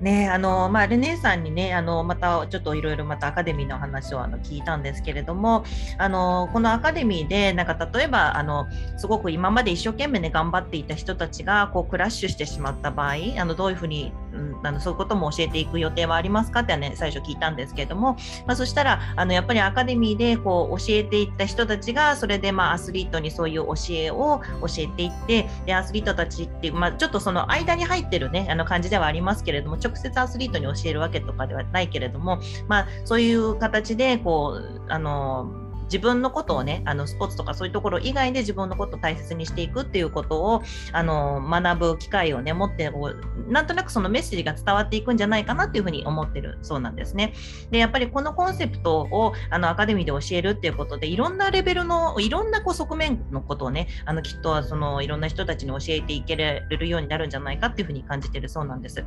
[0.00, 5.64] ねあの、まあ、ルネさんにね、あの、またちょっといろいろまたアカデミーの話をあの聞いたんですけれども、
[5.98, 8.66] あの、このアカデミーで、なんか例えば、あの、
[8.96, 18.16] すごく今まで一生懸命ね、頑張っていた人たちが、こう、クラッシュしてしまった場合、あの、どういうふうに、うん、あのそういうことも教えていく予定はありますかってね、最初聞いたんですけれども、
[18.46, 40.62] まあ、そしたら、あの、やっぱりアカデミーで、こう、教えていった人たちが、それで、まあ、アスリートにそういう教えを教えていって、で、アスリートたちっていう、まあ、ちょっとその間に入ってるねあの感じではありますけれども直接アスリートに教えるわけとかではないけれども、まあ、そういう形でこうあの自分のことをねあのスポーツとかそういうところ以外で自分のことを大切にしていくっていうことを
[40.92, 47.32] あの学ぶ機会をね持ってこうなんとなくそのメッセージが伝わっていくんじゃないかなっていうふうに思ってるそうなんですね。
[47.70, 59.04] でやっぱりこのコンセプトをあのアカデミーで教えるっていうことでいろんなレベルのいろんなこう側面のことをねあのきっとそのいろんな人たちに教えていけるようになるんじゃないかっていうふうに感じてるそうなんです。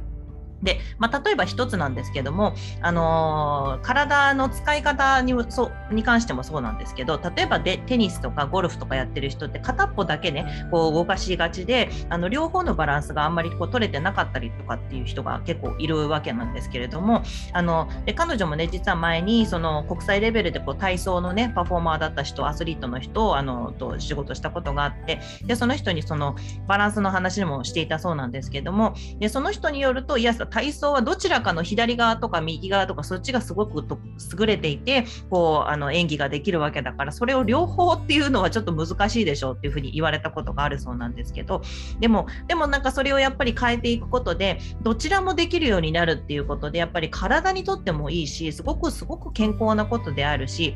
[0.64, 26.36] で、まあ、例えば一つなんですけども、あのー、体の使い方にそに関してもそうなんですけど例えばでテニスとかゴルフとかやってる人って片っぽだけねこう動かしがちであの両方のバランスがあんまりこう取れてなかったりとかっていう人が結構いるわけなんですけれどもあので彼女もね実は前にその国際レベルでこう体操のねパフォーマーだった人アスリートの人をあのと仕事したことがあってでその人にその
[26.68, 33.83] バランスの話もしていたそうなんですけどもでその人によるといや体操はどちらかの左側とか右側とかそっちがすごく
[34.39, 41.61] 優れていてこうあの演技ができるわけだからそれを両方っていうのはちょっと難しいでしょうっていうふうに言われたことがあるそうなんですけど
[41.99, 50.75] でもでもなんかそれをやっぱり変えていくことでどちらもできるようになるっていうことでやっぱり体にとってもいいしすごくすごく健康なことであるし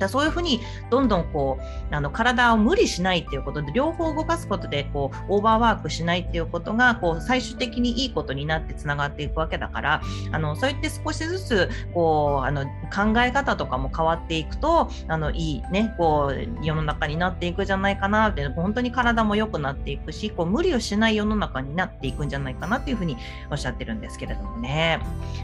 [0.00, 23.16] だそういうふうにどんどんこうあの体を無理しないっていうことで両方動かすことでこうオーバーワークしないっていうことがこう最終的にいいことになってつながっていくわけだからあのそうやって少しずつこうあの考え方とかも変わっていくとあのいいねこう世の中になっていくじゃないかなって本当に体も良くなっていくしこう無理をしない世の中になっていくんじゃないかなっていうふうに
[23.50, 25.00] おっしゃってるんですけれどもね。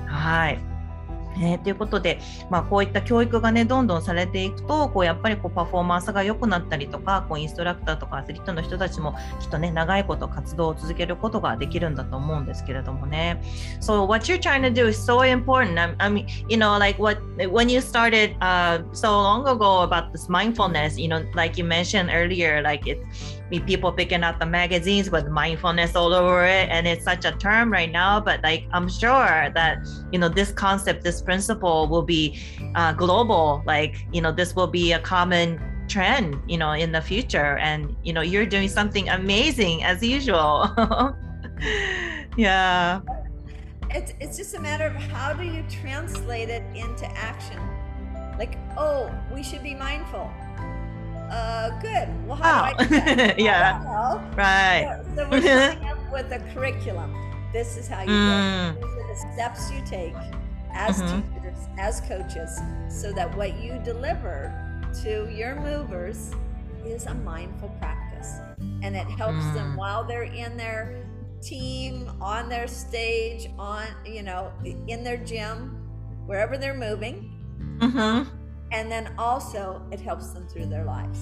[0.06, 0.75] はい
[1.40, 2.20] えー、ということで、
[2.50, 13.40] まあ、こういった教育がねどんどんされていくとこうやっぱりこうパフォーマンスが良くなったりとかこうインストラクターとかアスリートの人たちもきっとね長いこと活動を続けることができるんだと思うんですけれどもね。
[13.80, 15.78] So what you're trying to do is so important.
[15.78, 17.18] I, I mean, you know, like what
[17.50, 22.10] when you started uh, so long ago about this mindfulness, you know, like you mentioned
[22.10, 23.35] earlier, like it's
[23.66, 27.72] people picking out the magazines with mindfulness all over it and it's such a term
[27.72, 29.78] right now but like i'm sure that
[30.10, 32.38] you know this concept this principle will be
[32.74, 37.00] uh, global like you know this will be a common trend you know in the
[37.00, 37.58] future.
[37.58, 40.70] And you know you're doing something amazing as usual.
[42.36, 43.00] Yeah.
[43.88, 47.58] It's, it's just a matter of how do you translate it into action?
[48.38, 50.30] Like oh we should be mindful
[51.30, 52.08] uh, good.
[52.26, 52.84] Well, how oh.
[52.84, 53.38] do I do that?
[53.38, 54.34] yeah.
[54.34, 55.00] Right.
[55.14, 57.14] So, so, we're coming up with a curriculum.
[57.52, 58.74] This is how you mm.
[58.74, 58.82] do it.
[58.82, 60.14] These are the steps you take
[60.72, 61.34] as mm-hmm.
[61.34, 64.52] teachers, as coaches, so that what you deliver
[65.02, 66.32] to your movers
[66.84, 68.34] is a mindful practice.
[68.82, 69.54] And it helps mm.
[69.54, 71.04] them while they're in their
[71.42, 75.82] team, on their stage, on, you know, in their gym,
[76.26, 77.32] wherever they're moving.
[77.78, 78.35] Mm-hmm
[78.72, 81.20] and then also it helps them through their lives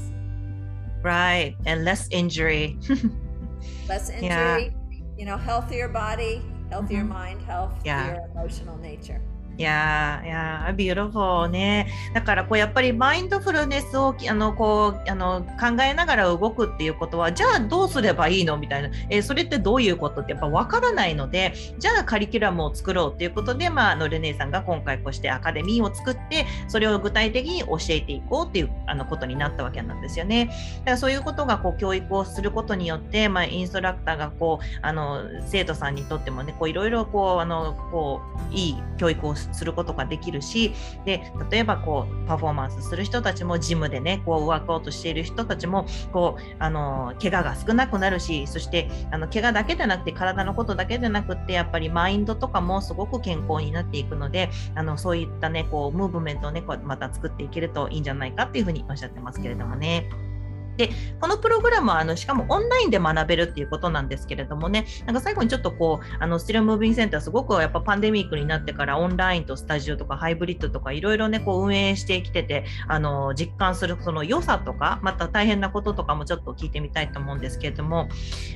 [1.02, 2.78] right and less injury
[3.88, 4.68] less injury yeah.
[5.16, 7.08] you know healthier body healthier mm-hmm.
[7.08, 8.26] mind healthier yeah.
[8.32, 9.20] emotional nature
[9.56, 11.88] いやいや、ビューロフォーね。
[12.12, 18.56] だからこうやっぱりマインドフルネスをあのこうあの考えながら動くっていうことは、じゃあどうすればいいの？
[18.56, 30.46] みたいな、えー、それってどういうことってやっぱ分からないので、じゃあカリキュラムを作ろうっていうことで、まあ、あのルネーさんが今回こうしてアカデミーを作って、それを具体的に教えていこうっていうあのことになったわけなんですよね。
[30.46, 40.72] だからそういうことがこう教育をすることによって、まあ、インストラクターがこうあの生徒さんにとってもね、こういろいろこうあのこういい教育をすることができるし
[41.04, 60.33] で例えばこうパフォーマンスする人たちもジムでねこうワークアウトしている人たちもこうあの怪我が少なくなるしそしてあの怪我だけでなくて体のことだけでなくってやっぱりマインドとかもすごく健康になっていくのであのそういったねこうムーブメントをねこうまた作っていけるといいんじゃないかっていうふうにおっしゃってますけれどもね。
[60.76, 78.08] でこのプログラムはあのしかもオンラインで学べるっていうことなんですけれどもねなんか最後にちょっとこうあのスティルムービングセンターすごくやっぱパンデミックになってからオンラインとスタジオとかハイブリッドとかいろいろねこう運営してきててあの実感するその良さとかまた大変なこととかもちょっと聞いてみたいと思うんですけれども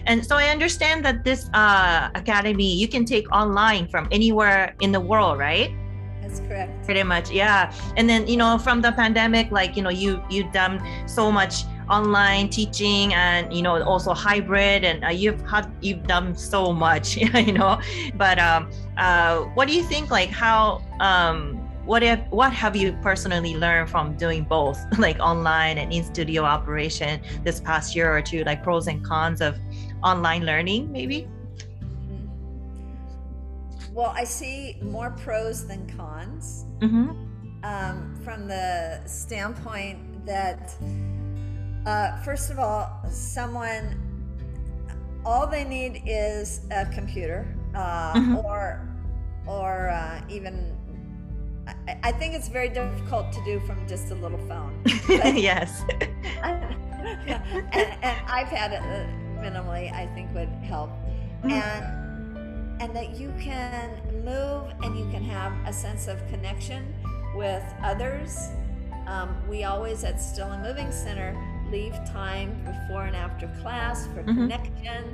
[0.06, 4.98] And so I understand that this、uh, academy you can take online from anywhere in the
[4.98, 5.70] world right?
[6.28, 6.84] That's correct.
[6.84, 7.72] Pretty much, yeah.
[7.96, 11.64] And then you know, from the pandemic, like you know, you you done so much
[11.90, 17.16] online teaching and you know also hybrid and uh, you've had you've done so much
[17.46, 17.80] you know.
[18.14, 22.92] But um uh what do you think like how um what have what have you
[23.02, 28.20] personally learned from doing both like online and in studio operation this past year or
[28.20, 28.44] two?
[28.44, 29.58] Like pros and cons of
[30.04, 31.26] online learning maybe?
[33.92, 36.66] Well i see more pros than cons.
[36.80, 37.10] Mm-hmm.
[37.64, 40.76] um, from the standpoint that
[41.88, 43.96] uh, first of all, someone,
[45.24, 48.36] all they need is a computer uh, mm-hmm.
[48.36, 48.86] or,
[49.46, 50.76] or uh, even,
[51.66, 54.82] I, I, think it's very difficult to do from just a little phone.
[55.08, 55.82] yes.
[56.42, 56.76] and,
[57.72, 60.90] and iPad uh, minimally, I think would help.
[60.90, 61.52] Mm-hmm.
[61.52, 66.94] And, and that you can move and you can have a sense of connection
[67.34, 68.50] with others.
[69.06, 71.34] Um, we always at Still & Moving Center
[71.70, 74.48] leave time before and after class for mm-hmm.
[74.48, 75.04] connection.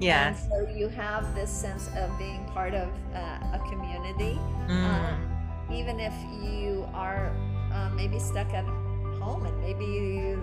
[0.00, 0.28] Yeah.
[0.28, 4.38] And so you have this sense of being part of uh, a community.
[4.68, 4.84] Mm.
[4.84, 7.34] Um, even if you are
[7.72, 8.64] uh, maybe stuck at
[9.20, 10.42] home and maybe you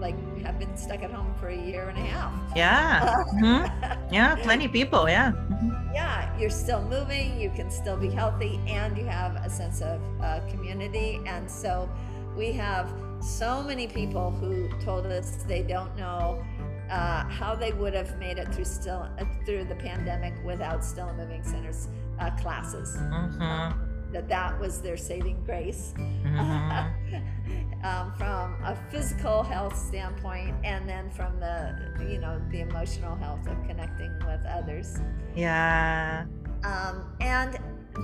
[0.00, 2.32] like have been stuck at home for a year and a half.
[2.54, 3.24] Yeah.
[3.34, 4.14] mm-hmm.
[4.14, 5.08] Yeah, plenty of people.
[5.08, 5.32] Yeah.
[5.32, 5.94] Mm-hmm.
[5.94, 10.00] Yeah, you're still moving, you can still be healthy, and you have a sense of
[10.20, 11.20] uh, community.
[11.24, 11.88] And so
[12.36, 12.92] we have
[13.24, 16.44] so many people who told us they don't know
[16.90, 21.12] uh, how they would have made it through still uh, through the pandemic without Still
[21.14, 21.88] Moving Centers
[22.20, 22.96] uh, classes.
[22.96, 23.42] Mm-hmm.
[23.42, 27.84] Um, that that was their saving grace mm-hmm.
[27.84, 31.74] um, from a physical health standpoint, and then from the
[32.08, 34.98] you know the emotional health of connecting with others.
[35.34, 36.26] Yeah.
[36.62, 37.58] Um, and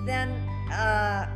[0.07, 0.31] then
[0.73, 1.29] uh,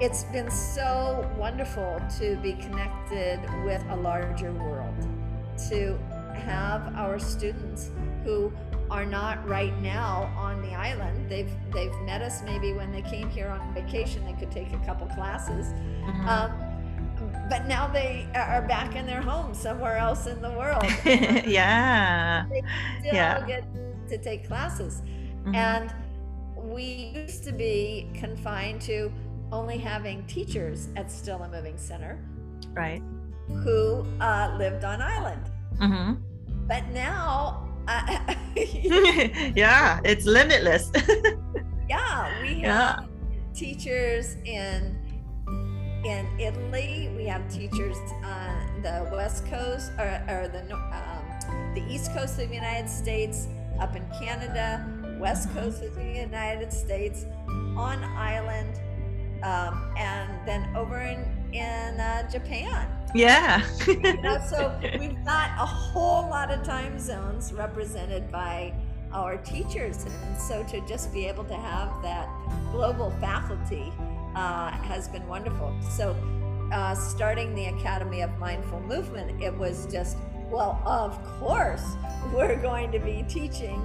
[0.00, 4.94] it's been so wonderful to be connected with a larger world,
[5.70, 5.98] to
[6.34, 7.90] have our students
[8.22, 8.52] who
[8.90, 11.28] are not right now on the island.
[11.30, 14.24] They've they've met us maybe when they came here on vacation.
[14.26, 16.28] They could take a couple classes, mm-hmm.
[16.28, 20.84] um, but now they are back in their home somewhere else in the world.
[21.04, 22.62] yeah, they
[23.00, 23.46] still yeah.
[23.46, 23.64] get
[24.08, 25.54] to take classes, mm-hmm.
[25.54, 25.94] and
[26.54, 29.10] we used to be confined to
[29.52, 32.18] only having teachers at Still & Moving Center.
[32.72, 33.02] Right.
[33.48, 35.50] Who uh, lived on island.
[35.80, 36.14] Mm-hmm.
[36.66, 40.90] But now, uh, yeah, it's limitless.
[41.88, 42.98] yeah, we have yeah.
[43.54, 44.98] teachers in
[46.04, 47.12] in Italy.
[47.16, 52.48] We have teachers on the west coast or, or the um, the east coast of
[52.48, 53.46] the United States,
[53.78, 54.84] up in Canada,
[55.20, 55.58] west mm-hmm.
[55.58, 57.26] coast of the United States,
[57.76, 58.80] on island
[59.42, 62.88] um, and then over in in uh, Japan.
[63.14, 63.64] Yeah.
[63.86, 68.74] you know, so we've got a whole lot of time zones represented by
[69.12, 72.28] our teachers, and so to just be able to have that
[72.72, 73.92] global faculty
[74.34, 75.74] uh, has been wonderful.
[75.90, 76.14] So,
[76.72, 80.18] uh, starting the Academy of Mindful Movement, it was just
[80.50, 81.96] well, of course,
[82.34, 83.80] we're going to be teaching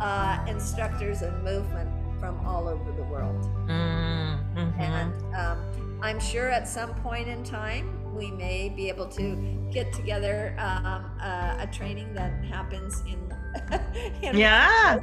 [0.00, 1.90] uh, instructors of movement
[2.26, 3.40] from all over the world.
[3.68, 4.80] Mm-hmm.
[4.80, 5.58] And um,
[6.02, 9.36] I'm sure at some point in time, we may be able to
[9.70, 13.20] get together um, uh, a training that happens in.
[14.22, 14.98] in yeah.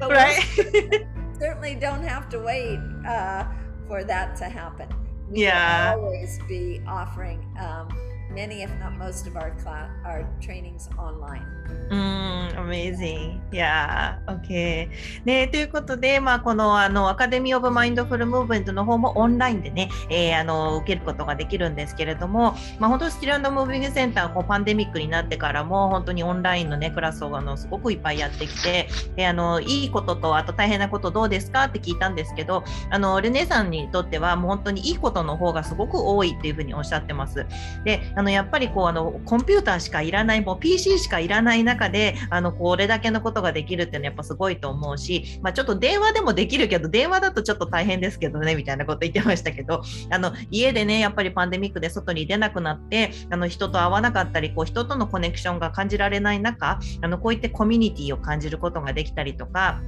[0.00, 1.06] But right.
[1.38, 3.44] certainly don't have to wait uh,
[3.86, 4.88] for that to happen.
[5.30, 5.94] We yeah.
[5.96, 7.88] always be offering um,
[8.34, 11.46] many, if not most, of our class, our trainings online.
[11.90, 13.40] Mm, amazing.
[13.52, 14.18] Yeah.
[14.26, 14.88] Okay.
[15.24, 37.46] ね、ということで、まあ、このあのアカデミー・オブ・マインドフル・ムーブメントの方もオンラインでね、えー、あの受けることができるんですけれども、まあ、本当スキルムービングセンターこうパンデミックになってからも本当にオンラインの、ね、クラスをあのすごくいっぱいやってきて、えー、あのいいこととあと大変なことどうですかって聞いたんですけどあのルネさんにとってはもう本当にいいことの方がすごく多いっていうふうにおっしゃってます。
[37.84, 59.80] であののやっぱりこうあのコンピューターしかいらないもう PC しかいらない中であのこれだけのことができるっていうのはやっぱすごいと思うし、まあ、ちょっと電話でもできるけど電話だとちょっと大変ですけどねみたいなこと言ってましたけどあの家でねやっぱりパンデミックで外に出なくなってあの人と会わなかったりこう人とのコネクションが感じられない中あのこういってコミュニティを感じることができたりとか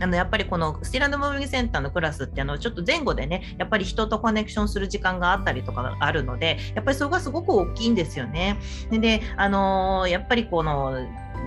[0.00, 8.58] あのやっぱりこのスティランドムービングセンターのクラスってあのちょっと前後でねやっぱり人とコネクションする時間があったりとかあるのでやっぱりそこがすごく大きいんですよね。
[8.90, 10.98] であの、やっぱりこの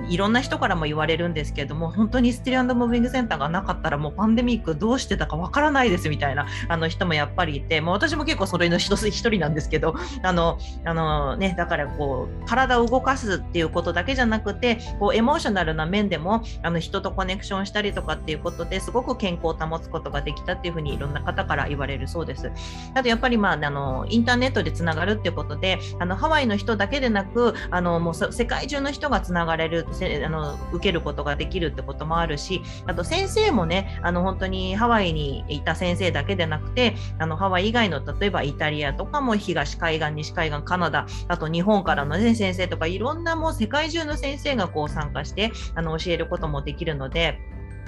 [0.10, 22.52] いろんな人からも言われるんですけれども本当にスティルムービングセンターがなかったらもうパンデミックどうしてたかわからないですみたいなあの人もやっぱりいて、もう私も結構それの一人なんですけどあのあの、ね、だからこう体を動かすっていうことだけじゃなくてこうエモーショナルな面でもあの人とコネクションしたりとかっていうことですごく健康を保つことができたっていうふうにいろんな方から言われるそうです。
[22.94, 29.85] あとやっぱり、まあ、あのインターネットでつながるっていうことであのハワイの人だけでなくあのもう世界中の人がつながれる
[30.26, 47.40] あの受けることができるってこともあるしあと先生もねあの本当にハワイにいた先生だけでなくてあのハワイ以外の例えばイタリアとかも東海岸西海岸カナダあと日本からの、ね、先生とかいろんなもう世界中の先生がこう参加してあの教えることもできるので。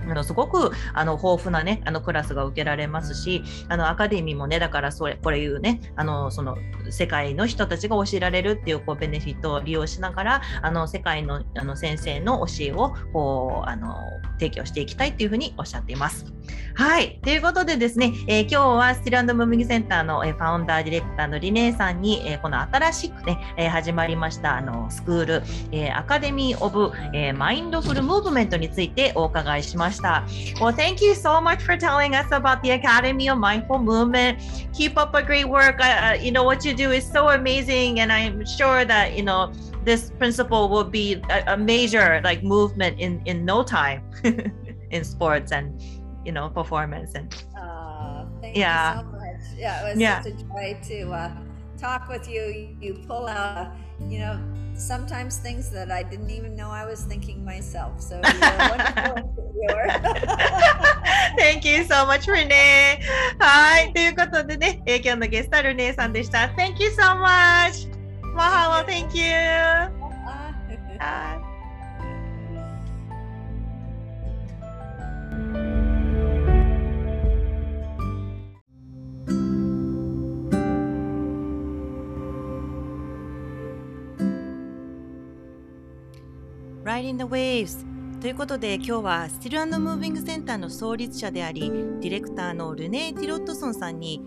[0.09, 6.57] あのすごくあの豊富な、ね、あのクラスが受けられますしあのアカデミーもねだからそれこれいうねあのその
[6.89, 13.95] 世界の人たちが教えられるっていうこうベネフィットを利用しながらあの世界のあの先生の教えをこうあの
[14.39, 16.36] 提供していきたいっていうふうにおっしゃっています。
[16.75, 17.19] はい。
[17.23, 30.23] ということでですね、えー、今日はスティルムーミングセンターの、えー、ファウンダーディレクターのリネーさんに、えー、この新しくね、えー、始まりましたあのスクール、えー、アカデミー・オブ、えー、マインドフル・ムーブメントについてお伺いしました。
[30.59, 34.37] Well, thank you so much for telling us about the Academy of Mindful Movement.
[34.73, 38.85] Keep up a great work.You know, what you do is so amazing, and I'm sure
[38.85, 39.51] that, you know,
[39.83, 44.03] this principle will be a, a major like movement in in no time
[44.91, 45.81] in sports and
[46.26, 49.06] you know performance and uh, yeah so
[49.56, 50.22] yeah it was yeah.
[50.22, 51.30] such a joy to uh,
[51.78, 53.72] talk with you you pull out
[54.08, 54.38] you know
[54.74, 58.00] sometimes things that I didn't even know I was thinking myself.
[58.00, 58.20] So
[61.36, 63.00] Thank you so much, Renee.
[63.38, 63.92] はい。
[63.92, 66.52] ということでね、えー、今日のゲストはルネーさんでした。
[66.56, 67.88] Thank you so much.
[68.34, 69.92] Mahalo, thank you.
[86.97, 87.85] Riding the Waves
[88.21, 94.19] ということで今日はスティルムービングセンターの創立者でありディレクターのルネー・ティロットソンさんに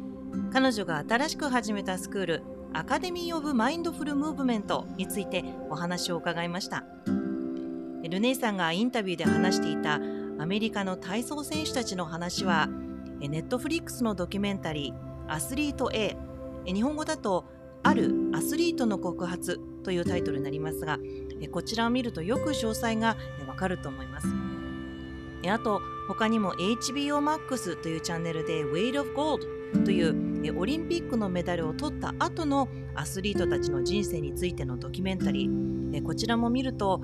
[0.53, 2.43] 彼女が新しく始めたスクール
[2.73, 6.85] アカデミー・オブ・マインドフル・ムーブメントについてお話を伺いました。
[8.09, 9.97] ルネーさんがインタビューで話していた
[10.39, 12.69] アメリカの体操選手たちの話は
[13.19, 14.95] ネットフリックスのドキュメンタリー
[15.27, 16.17] 「アスリート A」
[16.65, 17.47] 日本語だと
[17.83, 21.01] 「あるアスリートの告発」というタイトルになりますが
[21.49, 23.17] こちらを見るとよく詳細が
[23.47, 24.29] わかると思います。
[25.49, 36.03] あと他にも HBO Max というチャンネルで Weight of Gold というオリンピックのメダルを取った後のアスリートたちの人生についてのドキュメンタリー。
[36.03, 37.01] こちらも見ると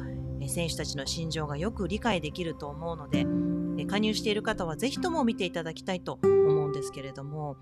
[0.49, 3.27] 選手たちの心情がよく理解できると思うので
[3.87, 7.57] 加入している方はぜひとも見ていただきたいと思うんですけれども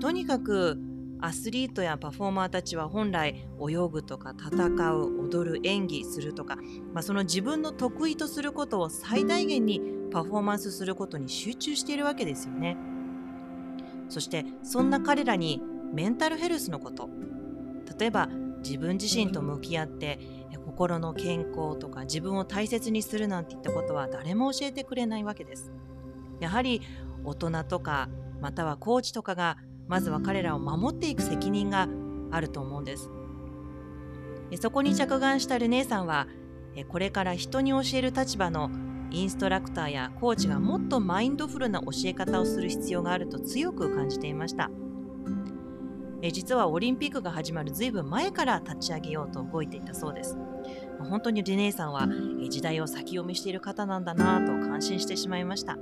[0.00, 0.78] とにかく
[1.22, 6.56] アスリートやパフォーマーたちは本来泳ぐとか戦う踊る演技するとか、
[6.92, 9.80] まあ、その自分の得意とすることを最大限に
[10.12, 12.76] パフォーマンスすることに集中しているわけですよね。
[14.08, 15.62] そしてそんな彼らに
[15.92, 17.08] メンタルヘルスのこと。
[17.98, 18.28] 例えば
[18.62, 20.18] 自分自身と向き合って
[20.64, 25.72] 心の健康とか自分を大切にするなんていったことは誰も教えてくれないわけです。
[26.40, 26.80] やはり
[27.24, 28.08] 大人とか
[28.40, 29.58] またはコーチとかが
[29.90, 31.88] まずは彼らを守っていく責任が
[32.30, 33.10] あると思うんです。
[34.60, 36.28] そこに着眼したルネーさんは
[36.88, 38.70] これから人に教える立場の
[39.10, 44.70] インストラクターやコーチがもっとマインドフルな教え方をする必要があると強く感じていました。
[46.32, 50.38] 実はオリンピックが始まるずいぶん前から立ち上げようと動いていたそうです。
[51.00, 52.06] 本当にルネーさんは
[52.48, 55.76] 時代を先読みしている方なんだなと感心してしまいました。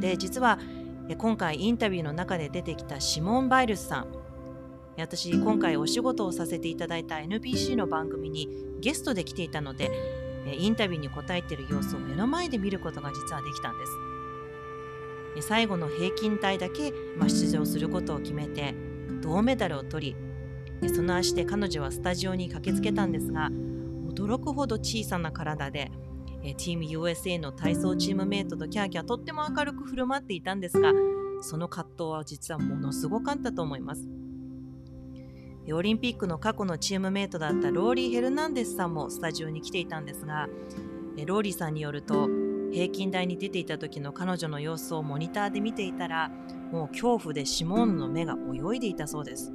[0.00, 0.58] で実は
[1.12, 4.06] 今回インタビューの中で出てきたシモン・バイルスさん。
[4.96, 8.48] 私今回お仕事をさせていただいた NBC の番組に
[8.80, 9.90] ゲストで来ていたので
[10.56, 13.86] インタビューに答えている様子を目の前で見ることが実はできたんで
[15.40, 15.46] す。
[15.48, 18.74] 最後の平均体だけ、ま出場することを決めて
[19.20, 20.14] 銅メダルを取
[20.82, 23.50] りその足で彼女はスタジオに駆けつけたんですが
[24.08, 25.90] 驚くほど小さな体で
[26.52, 30.92] チーム USA の体操チームメイトとキャーキャーとっても明るく振る舞っていたんですが
[31.40, 34.06] その葛藤は実はものすごかったと思います。
[35.72, 40.46] オリンピックの過去のチームメイトだったローリー・ヘルナンデスさんもスタジオに来ていたんですが
[41.26, 42.28] ローリーさんによると
[42.70, 46.30] 平均台に出ていた時の彼女の様子をモニターで見ていたら
[46.70, 49.54] もう恐怖でシモーンの目が泳いでいたそうです。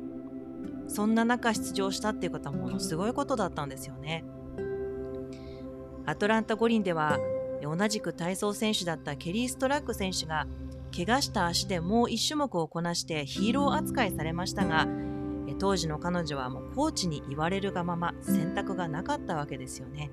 [0.88, 4.26] そんな中出場したっていうことはものすごいことだったんですよね。
[6.10, 7.20] アトランタ五輪では
[7.62, 10.48] 同じく体操選手だったケリー・ストラック選手が
[10.96, 14.88] 怪我した足でもう1種目をこなしてヒーロー扱いされましたが
[15.60, 20.10] 当時の彼女はもうコーチに言われるがまま選択がなかったわけですよね。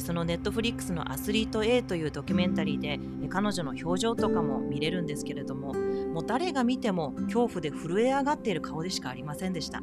[0.00, 9.82] そのネットフリックスのアスリート A というドキュメンタリーで彼女の表情とかも見れるんですけれどももう誰が見ても恐怖で震え上がっている顔でしかありませんでした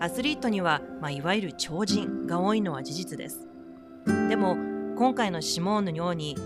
[0.00, 3.46] アスリートには、まあ、いわゆる超人が多いのは事実です。
[4.28, 4.56] でも
[4.96, 6.36] 今回のシモーヌのように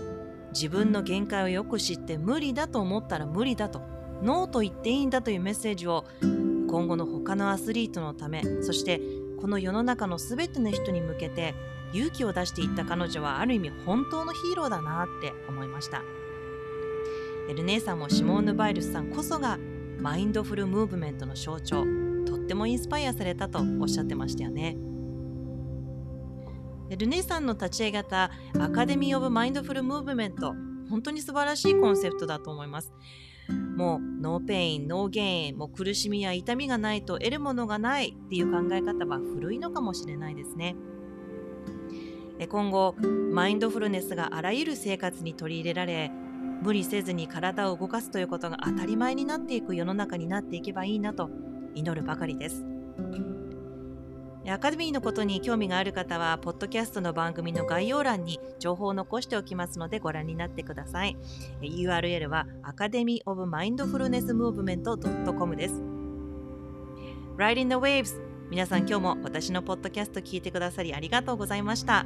[0.53, 3.81] 自分の限界をよく知って無理だと思ったら無理だと
[4.21, 8.99] ノーと言っていいんだというメッセージを今後の他のアスリートのためそして
[9.39, 11.55] この世の中の全ての人に向けて
[11.93, 16.01] 勇気を出していった彼女はある意味本当のヒーローだなって思いました。
[17.53, 19.57] ルネーさんもシモーヌ・バイルスさんこそが
[19.99, 22.10] マインドフルムーブメントの象徴。
[22.51, 24.75] ってもインスパイアされたとおっしゃってましたよね
[26.97, 28.29] ルネさんの立ち上げた
[28.59, 30.53] アカデミー・オブ・マインドフル・ムーブメント
[30.89, 32.91] 本当に素晴らしいコンセプトだと思います
[33.77, 40.75] もうノーペイン、ノーゲイン、もう苦しみや痛みがないと得るものがないっていう考え方は古いのかもしれないですね。
[42.49, 42.95] 今後、
[43.33, 46.11] マインドフルネスがあらゆる生活に取り入れられ、
[46.61, 51.29] 無理せずに体を動かすということが当たり前になっていく世の中になっていけばいいなと
[51.75, 52.65] 祈るばかりです。
[54.49, 61.15] アカデミーのことに興味がある方は、ポッドキャストの番組の概要欄に情報を残しておきますのでご覧になってください。
[61.61, 65.75] URL はアカデミー・オブ・マインドフルネス・ムーブメント .com です。
[67.37, 68.19] Riding the Waves
[68.49, 72.05] 皆さん今日も私のポッドキャスト聞いてくださりありがとうございました。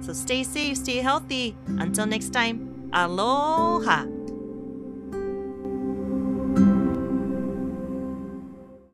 [0.00, 1.54] So stay safe, stay healthy.
[1.78, 4.23] Until next time, aloha!